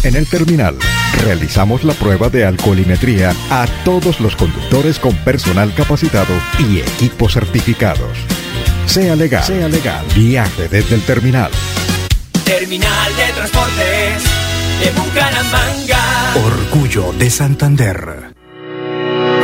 En 0.02 0.14
el 0.14 0.28
terminal 0.28 0.76
realizamos 1.24 1.82
la 1.82 1.94
prueba 1.94 2.28
de 2.28 2.44
alcoholimetría 2.44 3.32
a 3.50 3.66
todos 3.84 4.20
los 4.20 4.36
conductores 4.36 5.00
con 5.00 5.16
personal 5.16 5.74
capacitado 5.74 6.34
y 6.58 6.78
equipos 6.78 7.32
certificados. 7.32 8.16
Sea 8.86 9.16
legal, 9.16 9.42
sea 9.42 9.68
legal. 9.68 10.06
Viaje 10.14 10.68
desde 10.68 10.94
el 10.94 11.02
terminal. 11.02 11.50
Terminal 12.44 13.16
de 13.16 13.32
Transportes 13.34 14.22
de 14.80 14.92
Bucaramanga. 14.92 16.34
Orgullo 16.44 17.12
de 17.18 17.28
Santander. 17.28 18.32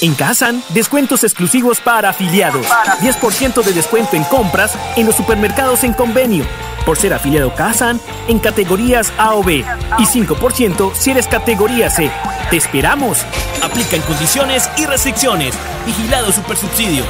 En 0.00 0.14
Kazan, 0.14 0.62
descuentos 0.70 1.22
exclusivos 1.24 1.80
para 1.80 2.08
afiliados. 2.10 2.64
10% 3.00 3.64
de 3.64 3.72
descuento 3.72 4.14
en 4.16 4.22
compras 4.24 4.76
en 4.96 5.06
los 5.06 5.14
supermercados 5.16 5.82
en 5.84 5.92
convenio. 5.92 6.44
Por 6.88 6.96
ser 6.96 7.12
afiliado 7.12 7.54
Kazan 7.54 8.00
en 8.28 8.38
categorías 8.38 9.12
A 9.18 9.34
o 9.34 9.44
B. 9.44 9.62
Y 9.98 10.04
5% 10.04 10.94
si 10.94 11.10
eres 11.10 11.26
categoría 11.26 11.90
C. 11.90 12.10
¡Te 12.48 12.56
esperamos! 12.56 13.18
Aplica 13.62 13.96
en 13.96 14.00
condiciones 14.00 14.70
y 14.78 14.86
restricciones. 14.86 15.54
Vigilado 15.84 16.32
Supersubsidio. 16.32 17.04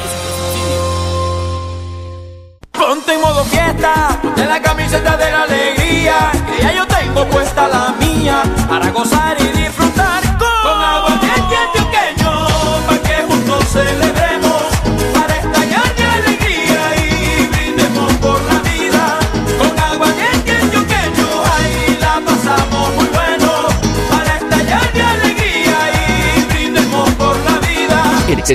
Ponte 2.73 3.13
en 3.13 3.21
modo 3.21 3.45
fiesta, 3.45 4.19
ponte 4.21 4.45
la 4.45 4.61
camiseta 4.61 5.15
de 5.15 5.31
la 5.31 5.43
alegría. 5.43 6.31
Que 6.57 6.61
ya 6.61 6.73
yo 6.73 6.85
tengo 6.85 7.25
puesta 7.27 7.69
la 7.69 7.95
mía 8.05 8.43
para 8.67 8.89
gozar 8.89 9.18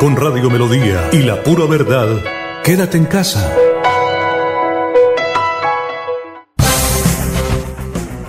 Con 0.00 0.16
Radio 0.16 0.50
Melodía 0.50 1.08
y 1.12 1.22
la 1.22 1.42
pura 1.42 1.66
verdad, 1.66 2.08
quédate 2.64 2.98
en 2.98 3.04
casa. 3.06 3.48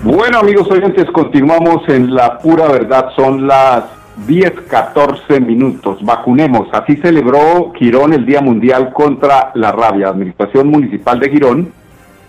Bueno, 0.02 0.38
amigos 0.38 0.70
oyentes, 0.70 1.06
continuamos 1.10 1.88
en 1.88 2.14
la 2.14 2.38
pura 2.38 2.68
verdad. 2.68 3.10
Son 3.16 3.46
las 3.46 3.84
10, 4.26 4.52
14 4.68 5.40
minutos. 5.40 5.98
Vacunemos. 6.02 6.68
Así 6.72 6.96
celebró 6.96 7.72
Girón 7.74 8.12
el 8.12 8.24
Día 8.24 8.40
Mundial 8.40 8.92
contra 8.92 9.50
la 9.54 9.72
Rabia. 9.72 10.08
Administración 10.08 10.68
Municipal 10.68 11.18
de 11.18 11.30
Girón 11.30 11.72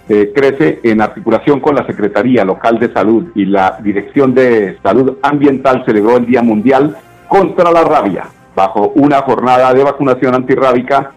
eh, 0.10 0.32
crece 0.36 0.79
en 0.84 1.00
articulación 1.00 1.60
con 1.60 1.75
la 1.75 1.86
Secretaría 1.86 2.44
Local 2.44 2.79
de 2.79 2.91
Salud 2.91 3.27
y 3.36 3.46
la 3.46 3.77
Dirección 3.84 4.34
de 4.34 4.77
Salud 4.82 5.17
Ambiental 5.22 5.84
celebró 5.86 6.17
el 6.17 6.25
Día 6.25 6.41
Mundial 6.41 6.98
contra 7.29 7.72
la 7.72 7.84
Rabia 7.84 8.25
bajo 8.57 8.91
una 8.95 9.21
jornada 9.21 9.71
de 9.71 9.83
vacunación 9.83 10.33
antirrábica 10.33 11.11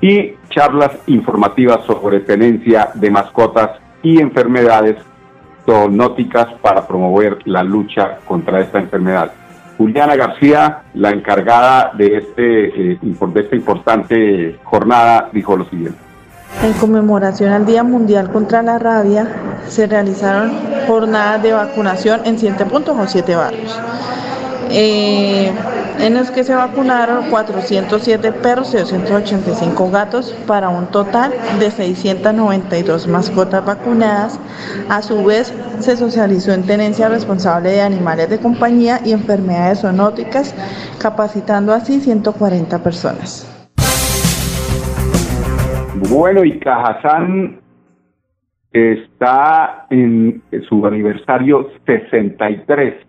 y 0.00 0.32
charlas 0.50 0.90
informativas 1.06 1.84
sobre 1.86 2.18
tenencia 2.18 2.90
de 2.94 3.12
mascotas 3.12 3.70
y 4.02 4.20
enfermedades 4.20 4.96
zoonóticas 5.64 6.48
para 6.60 6.84
promover 6.84 7.38
la 7.44 7.62
lucha 7.62 8.18
contra 8.26 8.60
esta 8.60 8.80
enfermedad. 8.80 9.30
Juliana 9.78 10.16
García, 10.16 10.82
la 10.94 11.10
encargada 11.10 11.92
de, 11.96 12.16
este, 12.16 12.92
eh, 12.92 12.98
de 13.00 13.40
esta 13.40 13.54
importante 13.54 14.58
jornada, 14.64 15.30
dijo 15.32 15.56
lo 15.56 15.64
siguiente. 15.66 15.98
En 16.60 16.72
conmemoración 16.72 17.52
al 17.52 17.66
Día 17.66 17.84
Mundial 17.84 18.32
contra 18.32 18.62
la 18.62 18.80
Rabia, 18.80 19.28
se 19.68 19.86
realizaron 19.86 20.50
jornadas 20.88 21.42
de 21.44 21.52
vacunación 21.52 22.22
en 22.24 22.36
siete 22.36 22.64
puntos 22.64 22.96
o 22.98 23.06
siete 23.06 23.36
barrios. 23.36 23.78
Eh, 24.70 25.52
en 25.98 26.14
los 26.14 26.30
que 26.30 26.44
se 26.44 26.54
vacunaron 26.54 27.30
407 27.30 28.32
perros 28.32 28.74
y 28.74 28.76
285 28.76 29.90
gatos 29.90 30.32
para 30.46 30.68
un 30.68 30.86
total 30.86 31.32
de 31.58 31.70
692 31.70 33.06
mascotas 33.08 33.64
vacunadas. 33.64 34.38
A 34.88 35.02
su 35.02 35.24
vez, 35.24 35.54
se 35.80 35.96
socializó 35.96 36.52
en 36.52 36.64
tenencia 36.64 37.08
responsable 37.08 37.70
de 37.70 37.80
animales 37.80 38.28
de 38.28 38.38
compañía 38.38 39.00
y 39.04 39.12
enfermedades 39.12 39.80
zoonóticas, 39.80 40.54
capacitando 41.00 41.72
así 41.72 42.00
140 42.00 42.82
personas. 42.82 43.52
Bueno, 46.10 46.44
y 46.44 46.58
Cajazán 46.58 47.60
está 48.72 49.86
en 49.88 50.42
su 50.68 50.84
aniversario 50.86 51.70
63, 51.86 53.05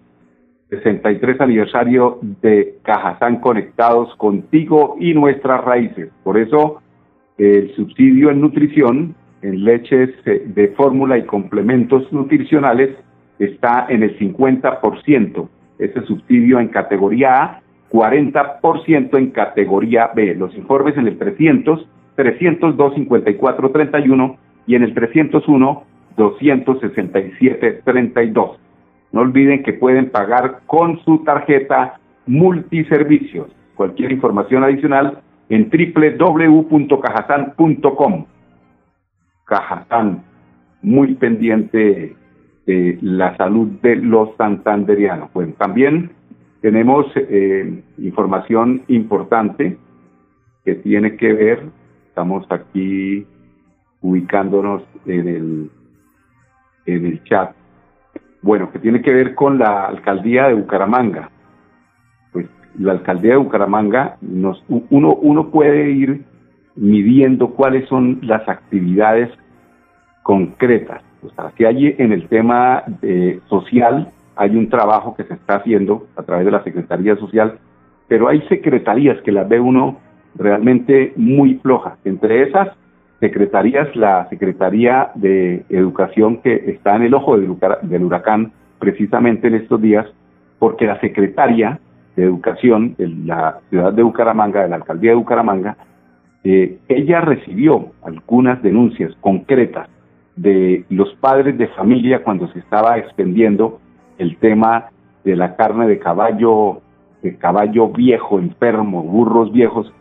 63 0.69 1.39
aniversario 1.39 2.19
de 2.41 2.75
Cajazán 2.83 3.39
Conectados 3.39 4.13
contigo 4.15 4.97
y 4.99 5.13
nuestras 5.13 5.63
raíces. 5.63 6.09
Por 6.23 6.37
eso 6.37 6.81
el 7.37 7.73
subsidio 7.75 8.31
en 8.31 8.41
nutrición, 8.41 9.15
en 9.41 9.63
leches 9.63 10.09
eh, 10.25 10.43
de 10.45 10.69
fórmula 10.69 11.17
y 11.17 11.25
complementos 11.25 12.11
nutricionales 12.11 12.89
está 13.39 13.85
en 13.89 14.03
el 14.03 14.17
50%. 14.17 15.47
Ese 15.79 16.01
subsidio 16.05 16.59
en 16.59 16.69
categoría 16.69 17.43
A, 17.43 17.61
40% 17.91 19.17
en 19.17 19.31
categoría 19.31 20.11
B. 20.13 20.35
Los 20.35 20.53
informes 20.55 20.97
en 20.97 21.07
el 21.07 21.17
300, 21.17 21.87
302, 22.15 22.93
54, 22.95 23.71
31 23.71 24.37
y 24.65 24.75
en 24.75 24.83
el 24.83 24.93
301, 24.93 25.83
267, 26.17 27.81
32. 27.85 28.59
No 29.11 29.21
olviden 29.21 29.61
que 29.63 29.73
pueden 29.73 30.09
pagar 30.09 30.61
con 30.65 30.99
su 31.03 31.23
tarjeta 31.23 31.99
multiservicios. 32.25 33.47
Cualquier 33.75 34.11
información 34.11 34.63
adicional 34.63 35.21
en 35.49 35.69
www.cajasan.com. 35.69 38.25
Cajazán, 39.45 40.23
muy 40.81 41.13
pendiente 41.15 42.15
de 42.65 42.97
la 43.01 43.37
salud 43.37 43.69
de 43.81 43.95
los 43.95 44.35
santanderianos. 44.35 45.31
Bueno, 45.33 45.53
también 45.57 46.11
tenemos 46.61 47.05
eh, 47.15 47.81
información 47.97 48.83
importante 48.89 49.77
que 50.65 50.75
tiene 50.75 51.15
que 51.15 51.31
ver, 51.31 51.63
estamos 52.09 52.45
aquí 52.51 53.25
ubicándonos 54.01 54.83
en 55.05 55.27
el, 55.27 55.71
en 56.85 57.05
el 57.05 57.23
chat, 57.23 57.55
bueno, 58.41 58.71
que 58.71 58.79
tiene 58.79 59.01
que 59.01 59.13
ver 59.13 59.35
con 59.35 59.57
la 59.57 59.85
alcaldía 59.85 60.47
de 60.47 60.53
Bucaramanga. 60.53 61.29
Pues 62.31 62.47
la 62.77 62.93
alcaldía 62.93 63.31
de 63.31 63.37
Bucaramanga, 63.37 64.17
nos, 64.21 64.63
uno, 64.67 65.15
uno 65.15 65.49
puede 65.49 65.91
ir 65.91 66.23
midiendo 66.75 67.51
cuáles 67.51 67.87
son 67.89 68.19
las 68.21 68.47
actividades 68.47 69.29
concretas. 70.23 71.01
O 71.23 71.29
sea, 71.31 71.51
si 71.57 71.65
hay 71.65 71.95
en 71.97 72.11
el 72.11 72.27
tema 72.27 72.83
eh, 73.01 73.39
social, 73.47 74.11
hay 74.35 74.55
un 74.55 74.69
trabajo 74.69 75.15
que 75.15 75.23
se 75.23 75.33
está 75.33 75.55
haciendo 75.55 76.07
a 76.15 76.23
través 76.23 76.45
de 76.45 76.51
la 76.51 76.63
Secretaría 76.63 77.15
Social, 77.15 77.57
pero 78.07 78.27
hay 78.27 78.41
secretarías 78.47 79.19
que 79.23 79.31
las 79.31 79.49
ve 79.49 79.59
uno 79.59 79.99
realmente 80.35 81.13
muy 81.15 81.55
flojas. 81.55 81.97
Entre 82.05 82.43
esas 82.43 82.69
secretarías, 83.19 83.95
la 83.95 84.27
Secretaría 84.29 85.11
de 85.15 85.65
Educación 85.69 86.37
que 86.37 86.55
está 86.67 86.95
en 86.95 87.03
el 87.03 87.13
ojo 87.13 87.37
del 87.37 88.03
huracán 88.03 88.51
precisamente 88.79 89.47
en 89.47 89.55
estos 89.55 89.81
días, 89.81 90.05
porque 90.59 90.85
la 90.85 90.99
secretaria 90.99 91.79
de 92.15 92.23
Educación 92.23 92.95
de 92.97 93.07
la 93.25 93.59
ciudad 93.69 93.93
de 93.93 94.03
Bucaramanga, 94.03 94.63
de 94.63 94.69
la 94.69 94.75
alcaldía 94.77 95.11
de 95.11 95.17
Bucaramanga, 95.17 95.77
eh, 96.43 96.77
ella 96.87 97.21
recibió 97.21 97.91
algunas 98.03 98.61
denuncias 98.61 99.13
concretas 99.21 99.89
de 100.35 100.85
los 100.89 101.13
padres 101.15 101.57
de 101.57 101.67
familia 101.69 102.23
cuando 102.23 102.47
se 102.53 102.59
estaba 102.59 102.97
extendiendo 102.97 103.79
el 104.17 104.37
tema 104.37 104.91
de 105.23 105.35
la 105.35 105.55
carne 105.55 105.87
de 105.87 105.99
caballo, 105.99 106.81
de 107.21 107.35
caballo 107.37 107.89
viejo, 107.89 108.39
enfermo, 108.39 109.03
burros 109.03 109.51
viejos, 109.51 109.91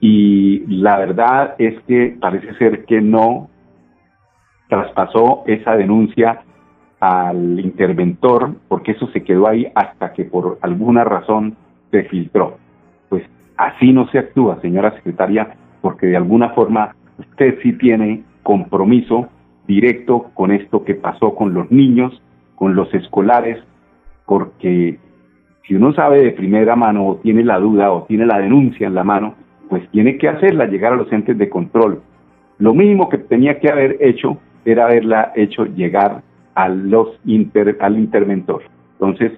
y 0.00 0.64
la 0.66 0.98
verdad 0.98 1.54
es 1.58 1.80
que 1.82 2.16
parece 2.20 2.54
ser 2.54 2.84
que 2.84 3.00
no 3.00 3.48
traspasó 4.68 5.44
esa 5.46 5.76
denuncia 5.76 6.42
al 7.00 7.60
interventor, 7.60 8.54
porque 8.68 8.92
eso 8.92 9.08
se 9.08 9.22
quedó 9.22 9.48
ahí 9.48 9.70
hasta 9.74 10.12
que 10.12 10.24
por 10.24 10.58
alguna 10.62 11.04
razón 11.04 11.56
se 11.90 12.04
filtró. 12.04 12.58
Pues 13.08 13.22
así 13.56 13.92
no 13.92 14.08
se 14.08 14.18
actúa, 14.18 14.60
señora 14.60 14.94
secretaria, 14.94 15.56
porque 15.80 16.06
de 16.06 16.16
alguna 16.16 16.50
forma 16.50 16.94
usted 17.18 17.58
sí 17.62 17.72
tiene 17.74 18.22
compromiso 18.42 19.28
directo 19.66 20.30
con 20.34 20.52
esto 20.52 20.84
que 20.84 20.94
pasó 20.94 21.34
con 21.34 21.54
los 21.54 21.70
niños, 21.70 22.20
con 22.54 22.74
los 22.74 22.92
escolares, 22.94 23.62
porque 24.24 24.98
si 25.66 25.74
uno 25.74 25.92
sabe 25.92 26.22
de 26.22 26.30
primera 26.32 26.76
mano 26.76 27.06
o 27.06 27.16
tiene 27.16 27.44
la 27.44 27.58
duda 27.58 27.92
o 27.92 28.04
tiene 28.04 28.26
la 28.26 28.38
denuncia 28.38 28.86
en 28.86 28.94
la 28.94 29.04
mano, 29.04 29.34
pues 29.68 29.88
tiene 29.90 30.18
que 30.18 30.28
hacerla 30.28 30.66
llegar 30.66 30.92
a 30.92 30.96
los 30.96 31.12
entes 31.12 31.36
de 31.38 31.48
control. 31.48 32.02
Lo 32.58 32.74
mínimo 32.74 33.08
que 33.08 33.18
tenía 33.18 33.58
que 33.58 33.70
haber 33.70 33.96
hecho 34.00 34.38
era 34.64 34.86
haberla 34.86 35.32
hecho 35.36 35.64
llegar 35.64 36.22
a 36.54 36.68
los 36.68 37.08
al 37.80 37.98
interventor. 37.98 38.62
Entonces, 38.92 39.32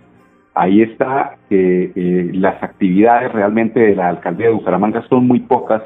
ahí 0.54 0.82
está 0.82 1.36
que 1.48 1.92
eh, 1.94 2.30
las 2.34 2.62
actividades 2.62 3.32
realmente 3.32 3.80
de 3.80 3.96
la 3.96 4.08
alcaldía 4.08 4.46
de 4.46 4.54
Bucaramanga 4.54 5.02
son 5.08 5.26
muy 5.26 5.40
pocas 5.40 5.82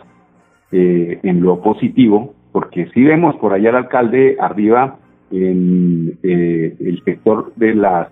eh, 0.71 1.19
en 1.23 1.41
lo 1.43 1.61
positivo, 1.61 2.35
porque 2.53 2.87
si 2.93 3.03
vemos 3.03 3.35
por 3.37 3.53
allá 3.53 3.71
al 3.71 3.77
alcalde 3.77 4.37
arriba 4.39 4.99
en 5.31 6.19
eh, 6.23 6.77
el 6.79 7.03
sector 7.05 7.53
de 7.57 7.75
la 7.75 8.11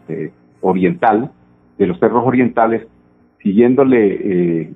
oriental, 0.62 1.31
de 1.79 1.87
los 1.87 1.99
cerros 1.99 2.27
orientales, 2.27 2.87
siguiéndole 3.43 4.71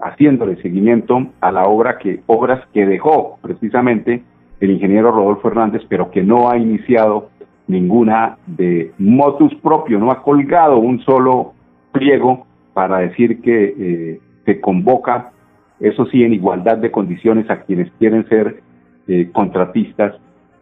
haciéndole 0.00 0.60
seguimiento 0.62 1.26
a 1.40 1.52
la 1.52 1.64
obra 1.64 1.98
que, 1.98 2.20
obras 2.26 2.60
que 2.72 2.86
dejó 2.86 3.38
precisamente 3.42 4.22
el 4.60 4.70
ingeniero 4.70 5.10
Rodolfo 5.10 5.48
Hernández, 5.48 5.82
pero 5.88 6.10
que 6.10 6.22
no 6.22 6.50
ha 6.50 6.58
iniciado 6.58 7.30
ninguna 7.66 8.36
de 8.46 8.92
motus 8.98 9.54
propio, 9.56 9.98
no 9.98 10.10
ha 10.10 10.22
colgado 10.22 10.78
un 10.78 11.00
solo 11.00 11.52
pliego 11.92 12.46
para 12.74 12.98
decir 12.98 13.40
que 13.40 13.74
eh, 13.78 14.20
se 14.44 14.60
convoca, 14.60 15.32
eso 15.78 16.04
sí, 16.06 16.24
en 16.24 16.34
igualdad 16.34 16.78
de 16.78 16.90
condiciones 16.90 17.48
a 17.50 17.62
quienes 17.62 17.90
quieren 17.98 18.28
ser 18.28 18.62
eh, 19.06 19.30
contratistas 19.32 20.14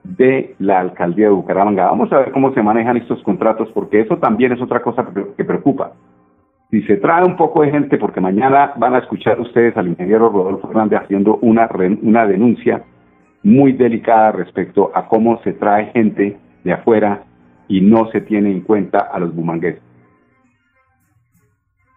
de 0.04 0.54
la 0.58 0.80
alcaldía 0.80 1.26
de 1.26 1.32
Bucaramanga. 1.32 1.86
Vamos 1.86 2.12
a 2.12 2.18
ver 2.18 2.32
cómo 2.32 2.52
se 2.54 2.62
manejan 2.62 2.96
estos 2.96 3.22
contratos, 3.22 3.68
porque 3.74 4.00
eso 4.00 4.16
también 4.18 4.52
es 4.52 4.62
otra 4.62 4.80
cosa 4.80 5.06
que 5.36 5.44
preocupa 5.44 5.92
si 6.70 6.82
se 6.82 6.96
trae 6.96 7.24
un 7.24 7.36
poco 7.36 7.62
de 7.62 7.70
gente, 7.70 7.96
porque 7.96 8.20
mañana 8.20 8.74
van 8.76 8.94
a 8.94 8.98
escuchar 8.98 9.40
ustedes 9.40 9.76
al 9.76 9.88
ingeniero 9.88 10.28
Rodolfo 10.28 10.68
Hernández 10.68 11.00
haciendo 11.02 11.38
una, 11.40 11.68
una 12.02 12.26
denuncia 12.26 12.84
muy 13.42 13.72
delicada 13.72 14.32
respecto 14.32 14.90
a 14.94 15.08
cómo 15.08 15.40
se 15.42 15.54
trae 15.54 15.86
gente 15.92 16.36
de 16.64 16.72
afuera 16.72 17.24
y 17.68 17.80
no 17.80 18.10
se 18.10 18.20
tiene 18.20 18.50
en 18.50 18.60
cuenta 18.60 18.98
a 18.98 19.18
los 19.18 19.34
bumangueses. 19.34 19.82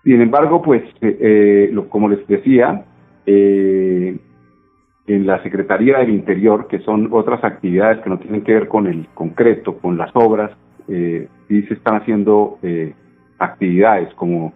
Sin 0.03 0.21
embargo, 0.21 0.61
pues, 0.61 0.83
eh, 1.01 1.69
eh, 1.71 1.85
como 1.89 2.09
les 2.09 2.25
decía, 2.27 2.85
eh, 3.25 4.17
en 5.07 5.27
la 5.27 5.43
Secretaría 5.43 5.99
del 5.99 6.09
Interior, 6.09 6.67
que 6.67 6.79
son 6.79 7.09
otras 7.11 7.43
actividades 7.43 7.99
que 7.99 8.09
no 8.09 8.19
tienen 8.19 8.41
que 8.41 8.53
ver 8.53 8.67
con 8.67 8.87
el 8.87 9.07
concreto, 9.13 9.77
con 9.77 9.97
las 9.97 10.11
obras, 10.13 10.51
sí 10.87 11.61
se 11.63 11.73
están 11.73 12.01
haciendo 12.01 12.59
actividades 13.39 14.13
como 14.15 14.51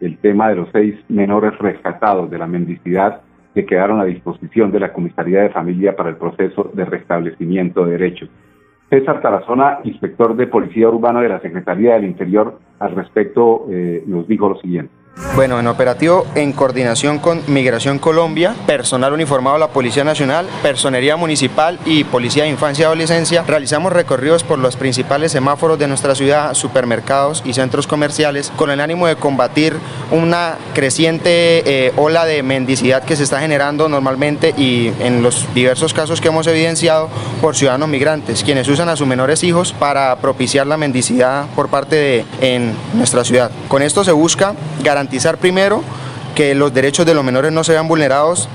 el 0.00 0.18
tema 0.18 0.48
de 0.48 0.56
los 0.56 0.68
seis 0.72 0.94
menores 1.08 1.56
rescatados 1.58 2.30
de 2.30 2.38
la 2.38 2.46
mendicidad 2.46 3.22
que 3.54 3.66
quedaron 3.66 4.00
a 4.00 4.04
disposición 4.04 4.70
de 4.70 4.80
la 4.80 4.92
Comisaría 4.92 5.42
de 5.42 5.50
Familia 5.50 5.96
para 5.96 6.10
el 6.10 6.16
proceso 6.16 6.70
de 6.72 6.84
restablecimiento 6.84 7.84
de 7.84 7.92
derechos. 7.92 8.28
César 8.88 9.20
Tarazona, 9.20 9.78
inspector 9.84 10.36
de 10.36 10.46
Policía 10.46 10.88
Urbana 10.88 11.20
de 11.20 11.28
la 11.28 11.40
Secretaría 11.40 11.94
del 11.94 12.04
Interior, 12.04 12.58
al 12.78 12.94
respecto 12.94 13.66
eh, 13.70 14.02
nos 14.06 14.26
dijo 14.26 14.48
lo 14.48 14.56
siguiente. 14.56 14.92
Bueno, 15.34 15.58
en 15.58 15.68
operativo 15.68 16.26
en 16.34 16.52
coordinación 16.52 17.18
con 17.18 17.42
Migración 17.46 17.98
Colombia, 17.98 18.54
personal 18.66 19.12
uniformado 19.12 19.56
de 19.56 19.60
la 19.60 19.68
Policía 19.68 20.04
Nacional, 20.04 20.46
Personería 20.62 21.16
Municipal 21.16 21.78
y 21.84 22.04
Policía 22.04 22.44
de 22.44 22.50
Infancia 22.50 22.82
y 22.82 22.86
Adolescencia, 22.86 23.44
realizamos 23.46 23.92
recorridos 23.92 24.44
por 24.44 24.58
los 24.58 24.76
principales 24.76 25.32
semáforos 25.32 25.78
de 25.78 25.88
nuestra 25.88 26.14
ciudad, 26.14 26.54
supermercados 26.54 27.42
y 27.44 27.54
centros 27.54 27.86
comerciales, 27.86 28.52
con 28.54 28.70
el 28.70 28.80
ánimo 28.80 29.06
de 29.06 29.16
combatir 29.16 29.76
una 30.10 30.56
creciente 30.74 31.62
eh, 31.64 31.92
ola 31.96 32.24
de 32.24 32.42
mendicidad 32.42 33.04
que 33.04 33.16
se 33.16 33.22
está 33.22 33.40
generando 33.40 33.88
normalmente 33.88 34.54
y 34.56 34.92
en 35.00 35.22
los 35.22 35.52
diversos 35.54 35.94
casos 35.94 36.20
que 36.20 36.28
hemos 36.28 36.46
evidenciado 36.46 37.08
por 37.40 37.56
ciudadanos 37.56 37.88
migrantes, 37.88 38.44
quienes 38.44 38.68
usan 38.68 38.88
a 38.88 38.96
sus 38.96 39.06
menores 39.06 39.42
hijos 39.42 39.72
para 39.72 40.16
propiciar 40.16 40.66
la 40.66 40.76
mendicidad 40.76 41.46
por 41.56 41.68
parte 41.68 41.96
de 41.96 42.24
en 42.40 42.74
nuestra 42.94 43.24
ciudad. 43.24 43.50
Con 43.68 43.82
esto 43.82 44.04
se 44.04 44.12
busca 44.12 44.54
garantizar 44.82 44.99
primero 45.38 45.82
que 46.34 46.54
los 46.54 46.72
derechos 46.72 47.06
de 47.06 47.14
los 47.14 47.24
menores 47.24 47.52
no 47.52 47.64
se 47.64 47.72
vean 47.72 47.88
vulnerados 47.88 48.48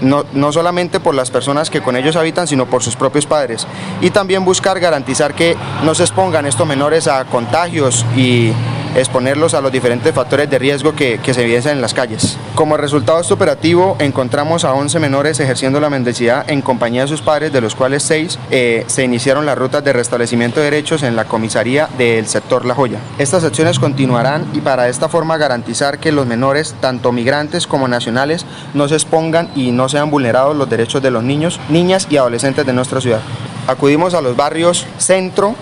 no, 0.00 0.24
no, 0.32 0.52
solamente 0.52 1.00
por 1.00 1.14
las 1.14 1.30
personas 1.30 1.70
que 1.70 1.80
con 1.80 1.96
ellos 1.96 2.16
habitan, 2.16 2.46
sino 2.46 2.66
por 2.66 2.82
sus 2.82 2.96
propios 2.96 3.26
padres. 3.26 3.66
Y 4.00 4.10
también 4.10 4.44
buscar 4.44 4.78
garantizar 4.78 5.34
que 5.34 5.56
no 5.82 5.94
se 5.94 6.04
expongan 6.04 6.46
estos 6.46 6.66
menores 6.66 7.08
a 7.08 7.24
contagios 7.24 8.06
y 8.16 8.52
exponerlos 9.00 9.54
a 9.54 9.60
los 9.60 9.72
diferentes 9.72 10.14
factores 10.14 10.50
de 10.50 10.58
riesgo 10.58 10.94
que, 10.94 11.20
se 11.28 11.42
evidencian 11.42 11.76
en 11.76 11.82
las 11.82 11.94
calles. 11.94 12.38
Como 12.54 12.76
resultado 12.76 13.18
de 13.18 13.22
este 13.22 13.34
operativo, 13.34 13.96
encontramos 13.98 14.64
a 14.64 14.72
11 14.74 14.98
menores 14.98 15.40
ejerciendo 15.40 15.80
la 15.80 15.90
mendicidad 15.90 16.48
en 16.50 16.62
compañía 16.62 17.02
de 17.02 17.08
sus 17.08 17.22
padres, 17.22 17.52
de 17.52 17.60
los 17.60 17.74
cuales 17.74 18.02
6 18.04 18.38
eh, 18.50 18.84
se 18.86 19.04
iniciaron 19.04 19.46
las 19.46 19.58
rutas 19.58 19.84
de 19.84 19.92
restablecimiento 19.92 20.60
de 20.60 20.64
derechos 20.64 21.02
en 21.02 21.16
la 21.16 21.26
comisaría 21.26 21.88
del 21.98 22.26
sector 22.26 22.64
La 22.64 22.74
Joya. 22.74 22.98
Estas 23.18 23.44
acciones 23.44 23.78
continuarán 23.78 24.46
y 24.54 24.60
para 24.60 24.88
esta 24.88 25.08
forma 25.08 25.36
garantizar 25.36 25.98
que 25.98 26.12
los 26.12 26.26
menores, 26.26 26.74
tanto 26.80 27.12
migrantes 27.12 27.66
como 27.66 27.88
nacionales, 27.88 28.46
no 28.74 28.88
se 28.88 28.94
expongan 28.94 29.50
y 29.54 29.70
no 29.70 29.88
sean 29.88 30.10
vulnerados 30.10 30.56
los 30.56 30.68
derechos 30.68 31.02
de 31.02 31.10
los 31.10 31.22
niños, 31.22 31.60
niñas 31.68 32.06
y 32.10 32.16
adolescentes 32.16 32.66
de 32.66 32.72
nuestra 32.72 33.00
ciudad. 33.00 33.20
Acudimos 33.66 34.14
a 34.14 34.22
los 34.22 34.36
barrios 34.36 34.86
Centro, 34.98 35.54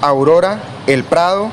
Aurora, 0.00 0.60
El 0.86 1.04
Prado, 1.04 1.50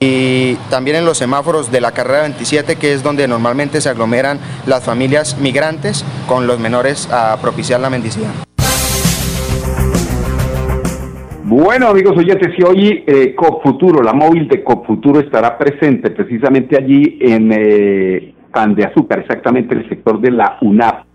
y 0.00 0.54
también 0.70 0.96
en 0.96 1.04
los 1.04 1.18
semáforos 1.18 1.72
de 1.72 1.80
la 1.80 1.92
carrera 1.92 2.22
27, 2.22 2.76
que 2.76 2.92
es 2.92 3.02
donde 3.02 3.26
normalmente 3.26 3.80
se 3.80 3.88
aglomeran 3.88 4.38
las 4.66 4.84
familias 4.84 5.38
migrantes 5.40 6.04
con 6.28 6.46
los 6.46 6.60
menores 6.60 7.08
a 7.12 7.36
propiciar 7.40 7.80
la 7.80 7.90
mendicidad. 7.90 8.30
Bueno, 11.44 11.88
amigos 11.88 12.16
oyentes, 12.16 12.52
y 12.58 12.62
hoy 12.62 13.04
eh, 13.06 13.34
COPFuturo, 13.34 14.02
la 14.02 14.12
móvil 14.12 14.46
de 14.48 14.62
COPFuturo 14.62 15.20
estará 15.20 15.56
presente 15.56 16.10
precisamente 16.10 16.76
allí 16.76 17.18
en 17.20 17.50
eh, 17.52 18.34
Pan 18.52 18.74
de 18.74 18.84
Azúcar, 18.84 19.20
exactamente 19.20 19.74
en 19.74 19.80
el 19.80 19.88
sector 19.88 20.20
de 20.20 20.30
la 20.30 20.58
UNAP, 20.60 21.06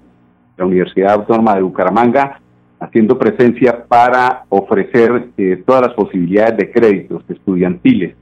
la 0.58 0.66
Universidad 0.66 1.14
Autónoma 1.14 1.56
de 1.56 1.62
Bucaramanga, 1.62 2.42
haciendo 2.80 3.18
presencia 3.18 3.86
para 3.86 4.44
ofrecer 4.50 5.30
eh, 5.38 5.64
todas 5.66 5.84
las 5.84 5.94
posibilidades 5.94 6.58
de 6.58 6.72
créditos 6.72 7.24
estudiantiles 7.30 8.16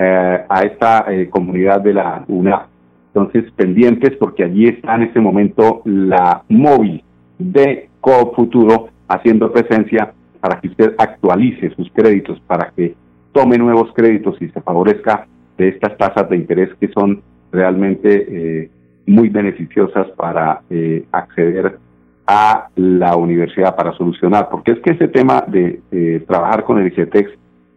eh, 0.00 0.44
a 0.48 0.60
esta 0.60 1.06
eh, 1.08 1.28
comunidad 1.28 1.80
de 1.80 1.92
la 1.92 2.24
UNA. 2.28 2.68
Entonces, 3.08 3.50
pendientes 3.56 4.16
porque 4.20 4.44
allí 4.44 4.68
está 4.68 4.94
en 4.94 5.02
este 5.02 5.18
momento 5.18 5.82
la 5.86 6.44
móvil 6.48 7.02
de 7.36 7.88
CoFuturo 8.00 8.90
haciendo 9.08 9.50
presencia 9.50 10.12
para 10.38 10.60
que 10.60 10.68
usted 10.68 10.94
actualice 10.98 11.70
sus 11.70 11.90
créditos, 11.92 12.38
para 12.46 12.70
que 12.76 12.94
tome 13.32 13.58
nuevos 13.58 13.92
créditos 13.92 14.40
y 14.40 14.48
se 14.50 14.60
favorezca 14.60 15.26
de 15.56 15.70
estas 15.70 15.96
tasas 15.98 16.30
de 16.30 16.36
interés 16.36 16.70
que 16.78 16.86
son 16.92 17.20
realmente 17.50 18.26
eh, 18.28 18.70
muy 19.04 19.30
beneficiosas 19.30 20.06
para 20.12 20.62
acceder 21.10 21.76
a 22.24 22.68
la 22.76 23.16
universidad, 23.16 23.74
para 23.74 23.94
solucionar, 23.94 24.48
porque 24.48 24.72
es 24.72 24.78
que 24.78 24.92
ese 24.92 25.08
tema 25.08 25.42
de 25.48 25.80
trabajar 26.28 26.62
con 26.62 26.78
el 26.78 26.86
ICETEX 26.86 27.32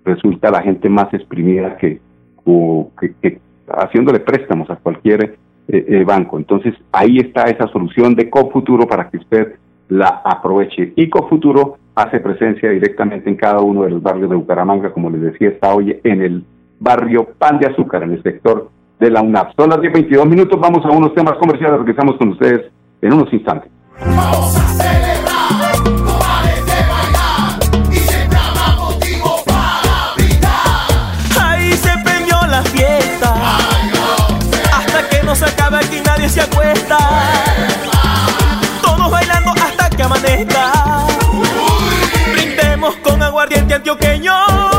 resulta 0.06 0.52
la 0.52 0.62
gente 0.62 0.88
más 0.88 1.12
exprimida 1.16 1.78
que, 1.78 2.00
o 2.46 2.92
que, 3.00 3.40
haciéndole 3.68 4.20
préstamos 4.20 4.70
a 4.70 4.76
cualquier 4.76 5.24
eh, 5.24 5.86
eh, 5.88 6.04
banco. 6.06 6.38
Entonces 6.38 6.74
ahí 6.92 7.18
está 7.18 7.44
esa 7.44 7.68
solución 7.68 8.16
de 8.16 8.30
CoFuturo 8.30 8.88
para 8.88 9.10
que 9.10 9.18
usted 9.18 9.56
la 9.90 10.22
aproveche. 10.24 10.94
Y 10.96 11.10
CoFuturo 11.10 11.78
hace 11.96 12.20
presencia 12.20 12.70
directamente 12.70 13.30
en 13.30 13.36
cada 13.36 13.60
uno 13.60 13.84
de 13.84 13.92
los 13.92 14.02
barrios 14.02 14.30
de 14.30 14.36
Bucaramanga, 14.36 14.92
como 14.92 15.10
les 15.10 15.22
decía, 15.22 15.50
está 15.50 15.74
hoy 15.74 16.00
en 16.04 16.22
el 16.22 16.44
barrio 16.80 17.28
Pan 17.38 17.60
de 17.60 17.68
Azúcar, 17.68 18.04
en 18.04 18.14
el 18.14 18.24
sector 18.24 18.70
de 19.00 19.12
la 19.12 19.22
UNAP. 19.22 19.54
Son 19.56 19.70
las 19.70 19.80
10.22 19.80 20.26
minutos, 20.28 20.60
vamos 20.60 20.86
a 20.86 20.90
unos 20.90 21.14
temas 21.14 21.38
comerciales, 21.38 21.80
regresamos 21.80 22.18
con 22.18 22.30
ustedes 22.30 22.72
en 23.02 23.14
unos 23.14 23.32
instantes. 23.34 23.72
Amanezca. 40.12 40.72
Brindemos 42.34 42.96
con 42.98 43.22
aguardiente 43.24 43.76
antioqueño. 43.76 44.71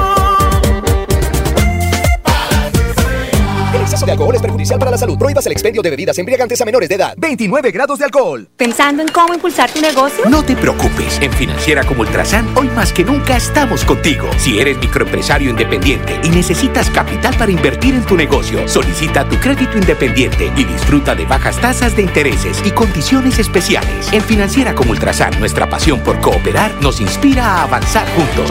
De 4.12 4.22
alcohol 4.22 4.34
es 4.34 4.42
perjudicial 4.42 4.78
para 4.78 4.90
la 4.90 4.98
salud. 4.98 5.18
Prohíbas 5.18 5.46
el 5.46 5.52
expendio 5.52 5.82
de 5.82 5.90
bebidas 5.90 6.18
embriagantes 6.18 6.60
a 6.60 6.64
menores 6.64 6.88
de 6.88 6.96
edad. 6.96 7.14
29 7.16 7.70
grados 7.70 7.98
de 7.98 8.04
alcohol. 8.04 8.48
¿Pensando 8.56 9.02
en 9.02 9.08
cómo 9.08 9.34
impulsar 9.34 9.70
tu 9.70 9.80
negocio? 9.80 10.24
No 10.28 10.42
te 10.44 10.54
preocupes. 10.54 11.18
En 11.20 11.32
Financiera 11.32 11.84
como 11.84 12.02
Ultrasan, 12.02 12.46
hoy 12.56 12.68
más 12.68 12.92
que 12.92 13.04
nunca 13.04 13.36
estamos 13.36 13.84
contigo. 13.84 14.28
Si 14.36 14.58
eres 14.58 14.78
microempresario 14.78 15.50
independiente 15.50 16.20
y 16.22 16.28
necesitas 16.28 16.90
capital 16.90 17.34
para 17.36 17.50
invertir 17.50 17.94
en 17.94 18.04
tu 18.04 18.16
negocio, 18.16 18.68
solicita 18.68 19.28
tu 19.28 19.36
crédito 19.36 19.78
independiente 19.78 20.52
y 20.56 20.64
disfruta 20.64 21.14
de 21.14 21.24
bajas 21.24 21.60
tasas 21.60 21.96
de 21.96 22.02
intereses 22.02 22.58
y 22.64 22.70
condiciones 22.70 23.38
especiales. 23.38 24.12
En 24.12 24.22
Financiera 24.22 24.74
como 24.74 24.90
Ultrasan, 24.92 25.38
nuestra 25.40 25.68
pasión 25.68 26.00
por 26.00 26.20
cooperar 26.20 26.72
nos 26.82 27.00
inspira 27.00 27.46
a 27.46 27.62
avanzar 27.64 28.06
juntos. 28.14 28.50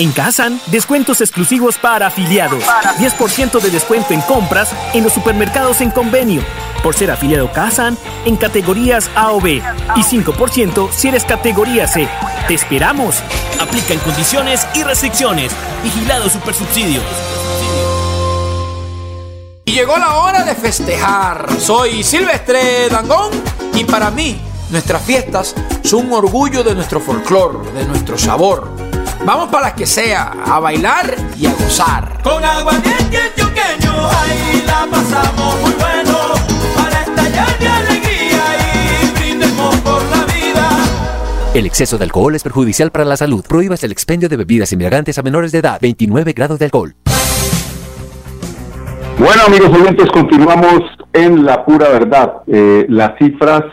En 0.00 0.12
Kazan, 0.12 0.58
descuentos 0.68 1.20
exclusivos 1.20 1.76
para 1.76 2.06
afiliados. 2.06 2.64
10% 2.64 3.60
de 3.60 3.68
descuento 3.68 4.14
en 4.14 4.22
compras 4.22 4.74
en 4.94 5.04
los 5.04 5.12
supermercados 5.12 5.82
en 5.82 5.90
convenio. 5.90 6.40
Por 6.82 6.94
ser 6.94 7.10
afiliado 7.10 7.52
Kazan 7.52 7.98
en 8.24 8.38
categorías 8.38 9.10
A 9.14 9.32
o 9.32 9.42
B. 9.42 9.62
Y 9.96 10.00
5% 10.00 10.90
si 10.90 11.08
eres 11.08 11.26
categoría 11.26 11.86
C. 11.86 12.08
¡Te 12.48 12.54
esperamos! 12.54 13.16
Aplica 13.60 13.92
en 13.92 14.00
condiciones 14.00 14.66
y 14.74 14.84
restricciones. 14.84 15.52
Vigilado 15.82 16.30
Supersubsidio. 16.30 17.02
Y 19.66 19.72
llegó 19.72 19.98
la 19.98 20.14
hora 20.14 20.44
de 20.44 20.54
festejar. 20.54 21.46
Soy 21.60 22.02
Silvestre 22.04 22.88
Dangón 22.88 23.32
y 23.74 23.84
para 23.84 24.10
mí 24.10 24.40
nuestras 24.70 25.02
fiestas 25.02 25.54
son 25.82 26.06
un 26.06 26.14
orgullo 26.14 26.64
de 26.64 26.74
nuestro 26.74 27.00
folclor, 27.00 27.70
de 27.74 27.84
nuestro 27.84 28.16
sabor 28.16 28.89
Vamos 29.24 29.48
para 29.50 29.66
las 29.66 29.74
que 29.74 29.84
sea, 29.84 30.32
a 30.46 30.58
bailar 30.60 31.14
y 31.38 31.46
a 31.46 31.52
gozar. 31.52 32.22
Con 32.22 32.42
antioqueño, 32.42 33.92
ahí 33.92 34.62
la 34.66 34.86
pasamos 34.90 35.60
muy 35.60 35.72
bueno. 35.72 36.18
Para 36.74 37.02
estallar 37.02 37.58
de 37.58 37.68
alegría 37.68 38.42
y 38.56 39.10
brindemos 39.18 39.76
por 39.80 40.02
la 40.04 40.24
vida. 40.24 40.70
El 41.54 41.66
exceso 41.66 41.98
de 41.98 42.04
alcohol 42.04 42.34
es 42.34 42.42
perjudicial 42.42 42.90
para 42.90 43.04
la 43.04 43.18
salud. 43.18 43.44
Prohíbas 43.46 43.84
el 43.84 43.92
expendio 43.92 44.30
de 44.30 44.38
bebidas 44.38 44.72
embriagantes 44.72 45.18
a 45.18 45.22
menores 45.22 45.52
de 45.52 45.58
edad. 45.58 45.78
29 45.82 46.32
grados 46.32 46.58
de 46.58 46.64
alcohol. 46.64 46.94
Bueno, 49.18 49.42
amigos 49.46 49.68
oyentes, 49.68 50.08
continuamos 50.12 50.80
en 51.12 51.44
la 51.44 51.62
pura 51.66 51.90
verdad. 51.90 52.36
Eh, 52.46 52.86
las 52.88 53.18
cifras 53.18 53.64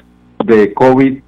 de 0.43 0.73
COVID-19, 0.73 1.23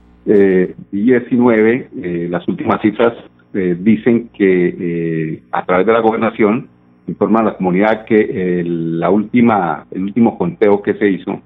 eh, 2.04 2.28
las 2.30 2.46
últimas 2.50 2.82
cifras 2.82 3.14
eh, 3.54 3.76
dicen 3.80 4.30
que 4.30 4.68
eh, 4.80 5.44
a 5.52 5.66
través 5.66 5.86
de 5.86 5.94
la 5.94 6.02
gobernación 6.02 6.68
informan 7.08 7.44
a 7.44 7.52
la 7.52 7.58
comunidad 7.58 8.06
que 8.06 8.64
la 8.66 9.10
última, 9.10 9.86
el 9.90 10.04
último 10.04 10.38
conteo 10.38 10.82
que 10.84 10.94
se 10.94 11.10
hizo, 11.10 11.42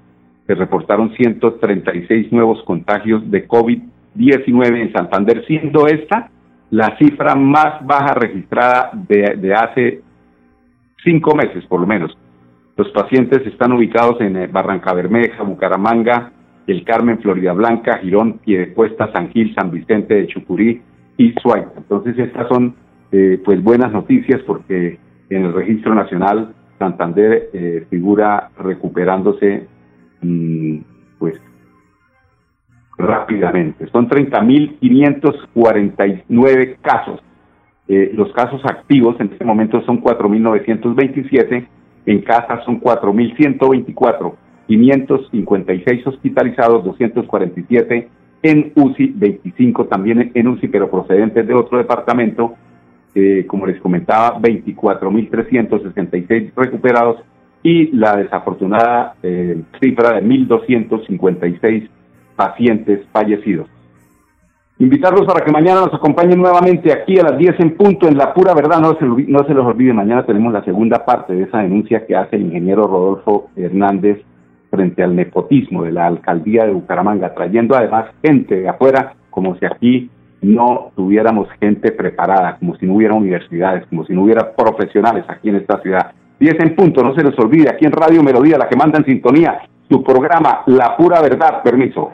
se 0.46 0.54
reportaron 0.54 1.14
136 1.14 2.30
nuevos 2.32 2.62
contagios 2.64 3.30
de 3.30 3.46
COVID 3.46 3.78
19 4.14 4.82
en 4.82 4.92
Santander, 4.92 5.44
siendo 5.46 5.86
esta 5.86 6.30
la 6.70 6.96
cifra 6.98 7.34
más 7.34 7.84
baja 7.86 8.14
registrada 8.14 8.90
de, 8.92 9.36
de 9.36 9.54
hace 9.54 10.02
cinco 11.02 11.34
meses, 11.34 11.64
por 11.66 11.80
lo 11.80 11.86
menos. 11.86 12.16
Los 12.76 12.90
pacientes 12.90 13.46
están 13.46 13.72
ubicados 13.72 14.20
en 14.20 14.36
eh, 14.36 14.46
Barranca 14.48 14.92
Bermeja, 14.92 15.42
Bucaramanga, 15.44 16.32
El 16.66 16.84
Carmen, 16.84 17.20
Florida 17.20 17.52
Blanca, 17.52 17.98
Girón, 17.98 18.38
Piedecuesta, 18.38 19.12
San 19.12 19.30
Gil, 19.30 19.54
San 19.54 19.70
Vicente 19.70 20.14
de 20.14 20.26
Chucurí 20.26 20.82
y 21.16 21.32
Suaita. 21.40 21.72
Entonces 21.76 22.18
estas 22.18 22.48
son 22.48 22.74
eh, 23.12 23.40
pues 23.44 23.62
buenas 23.62 23.92
noticias 23.92 24.42
porque 24.46 24.98
en 25.30 25.44
el 25.44 25.52
registro 25.52 25.94
nacional 25.94 26.52
Santander 26.78 27.50
eh, 27.52 27.86
figura 27.88 28.50
recuperándose 28.58 29.68
mm, 30.20 30.78
pues 31.18 31.40
rápidamente. 32.98 33.88
Son 33.90 34.08
30.549 34.08 36.76
casos. 36.80 37.20
Eh, 37.86 38.12
los 38.14 38.32
casos 38.32 38.64
activos 38.64 39.20
en 39.20 39.30
este 39.32 39.44
momento 39.44 39.82
son 39.82 40.02
4.927, 40.02 41.66
en 42.06 42.22
casa 42.22 42.62
son 42.64 42.80
4.124, 42.80 44.34
556 44.66 46.06
hospitalizados, 46.06 46.82
247 46.84 48.08
en 48.44 48.72
UCI, 48.76 49.14
25 49.16 49.86
también 49.86 50.30
en 50.34 50.46
UCI, 50.46 50.68
pero 50.68 50.88
procedentes 50.90 51.46
de 51.46 51.54
otro 51.54 51.78
departamento, 51.78 52.54
como 53.46 53.66
les 53.66 53.80
comentaba, 53.80 54.38
24.366 54.38 56.52
recuperados 56.54 57.22
y 57.64 57.86
la 57.96 58.16
desafortunada 58.16 59.14
eh, 59.22 59.60
cifra 59.80 60.12
de 60.12 60.22
1.256 60.22 61.88
pacientes 62.36 63.00
fallecidos. 63.10 63.66
Invitarlos 64.78 65.24
para 65.24 65.42
que 65.42 65.50
mañana 65.50 65.80
nos 65.80 65.94
acompañen 65.94 66.38
nuevamente 66.38 66.92
aquí 66.92 67.18
a 67.18 67.22
las 67.22 67.38
10 67.38 67.60
en 67.60 67.76
punto 67.76 68.06
en 68.06 68.18
La 68.18 68.34
Pura 68.34 68.52
Verdad. 68.52 68.80
No 68.80 68.98
se, 68.98 69.06
no 69.06 69.46
se 69.46 69.54
los 69.54 69.64
olvide, 69.64 69.94
mañana 69.94 70.26
tenemos 70.26 70.52
la 70.52 70.62
segunda 70.64 71.06
parte 71.06 71.32
de 71.32 71.44
esa 71.44 71.58
denuncia 71.58 72.04
que 72.04 72.14
hace 72.14 72.36
el 72.36 72.42
ingeniero 72.42 72.86
Rodolfo 72.86 73.48
Hernández 73.56 74.18
frente 74.74 75.02
al 75.02 75.14
nepotismo 75.14 75.84
de 75.84 75.92
la 75.92 76.06
alcaldía 76.06 76.64
de 76.64 76.72
Bucaramanga, 76.72 77.34
trayendo 77.34 77.76
además 77.76 78.06
gente 78.22 78.56
de 78.56 78.68
afuera, 78.68 79.14
como 79.30 79.56
si 79.56 79.66
aquí 79.66 80.10
no 80.42 80.92
tuviéramos 80.94 81.48
gente 81.60 81.92
preparada, 81.92 82.56
como 82.58 82.76
si 82.76 82.86
no 82.86 82.94
hubiera 82.94 83.14
universidades, 83.14 83.86
como 83.86 84.04
si 84.04 84.12
no 84.12 84.22
hubiera 84.22 84.52
profesionales 84.52 85.24
aquí 85.28 85.48
en 85.48 85.56
esta 85.56 85.80
ciudad. 85.80 86.12
10 86.40 86.56
en 86.60 86.76
punto, 86.76 87.02
no 87.02 87.14
se 87.14 87.24
les 87.24 87.38
olvide, 87.38 87.70
aquí 87.70 87.86
en 87.86 87.92
Radio 87.92 88.22
Melodía, 88.22 88.58
la 88.58 88.68
que 88.68 88.76
manda 88.76 88.98
en 88.98 89.04
sintonía, 89.04 89.60
su 89.88 90.02
programa 90.02 90.62
La 90.66 90.96
Pura 90.96 91.20
Verdad, 91.20 91.62
permiso. 91.62 92.12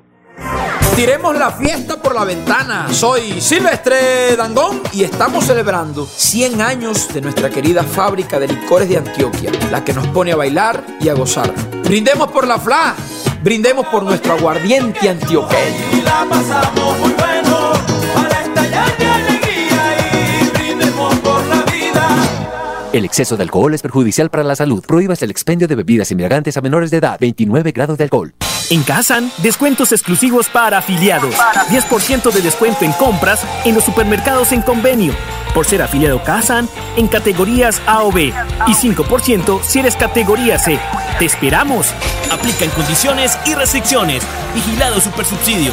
Tiremos 0.96 1.37
la 1.38 1.50
fiesta 1.53 1.96
por 1.96 2.14
la 2.14 2.24
ventana. 2.24 2.88
Soy 2.92 3.40
Silvestre 3.40 4.37
Dangón 4.37 4.83
y 4.92 5.05
estamos 5.05 5.46
celebrando 5.46 6.07
100 6.07 6.61
años 6.61 7.12
de 7.12 7.20
nuestra 7.20 7.48
querida 7.48 7.83
fábrica 7.83 8.38
de 8.38 8.48
licores 8.48 8.88
de 8.88 8.98
Antioquia, 8.98 9.50
la 9.70 9.83
que 9.85 9.94
nos 9.94 10.07
pone 10.09 10.33
a 10.33 10.37
bailar 10.37 10.85
y 11.00 11.09
a 11.09 11.14
gozar. 11.14 11.53
Brindemos 11.85 12.31
por 12.31 12.46
la 12.46 12.59
FLA, 12.59 12.94
brindemos 13.42 13.87
por 13.87 14.03
nuestro 14.03 14.35
aguardiente 14.35 15.09
antioqueño. 15.09 15.98
Y 15.98 16.03
la 16.03 16.26
pasamos 16.29 16.98
muy 16.98 17.12
bueno 17.14 17.99
El 22.92 23.05
exceso 23.05 23.37
de 23.37 23.44
alcohol 23.44 23.72
es 23.72 23.83
perjudicial 23.83 24.31
para 24.31 24.42
la 24.42 24.57
salud. 24.57 24.85
Prohíbas 24.85 25.22
el 25.22 25.31
expendio 25.31 25.68
de 25.68 25.76
bebidas 25.76 26.11
embriagantes 26.11 26.57
a 26.57 26.61
menores 26.61 26.90
de 26.90 26.96
edad. 26.96 27.18
29 27.20 27.70
grados 27.70 27.96
de 27.98 28.05
alcohol. 28.05 28.35
En 28.68 28.83
Kazan, 28.83 29.31
descuentos 29.38 29.92
exclusivos 29.92 30.48
para 30.48 30.79
afiliados. 30.79 31.35
10% 31.37 32.33
de 32.33 32.42
descuento 32.42 32.85
en 32.85 32.92
compras 32.92 33.44
en 33.64 33.76
los 33.76 33.85
supermercados 33.85 34.50
en 34.50 34.62
convenio. 34.62 35.14
Por 35.55 35.66
ser 35.66 35.83
afiliado 35.83 36.22
Kazan 36.24 36.68
en 36.96 37.07
categorías 37.07 37.81
A 37.87 38.03
o 38.03 38.11
B. 38.11 38.33
Y 38.66 38.72
5% 38.72 39.62
si 39.62 39.79
eres 39.79 39.94
categoría 39.94 40.59
C. 40.59 40.79
¡Te 41.20 41.26
esperamos! 41.26 41.94
Aplica 42.33 42.64
en 42.64 42.70
condiciones 42.70 43.38
y 43.46 43.55
restricciones. 43.55 44.24
Vigilado 44.53 45.00
Supersubsidio. 45.00 45.72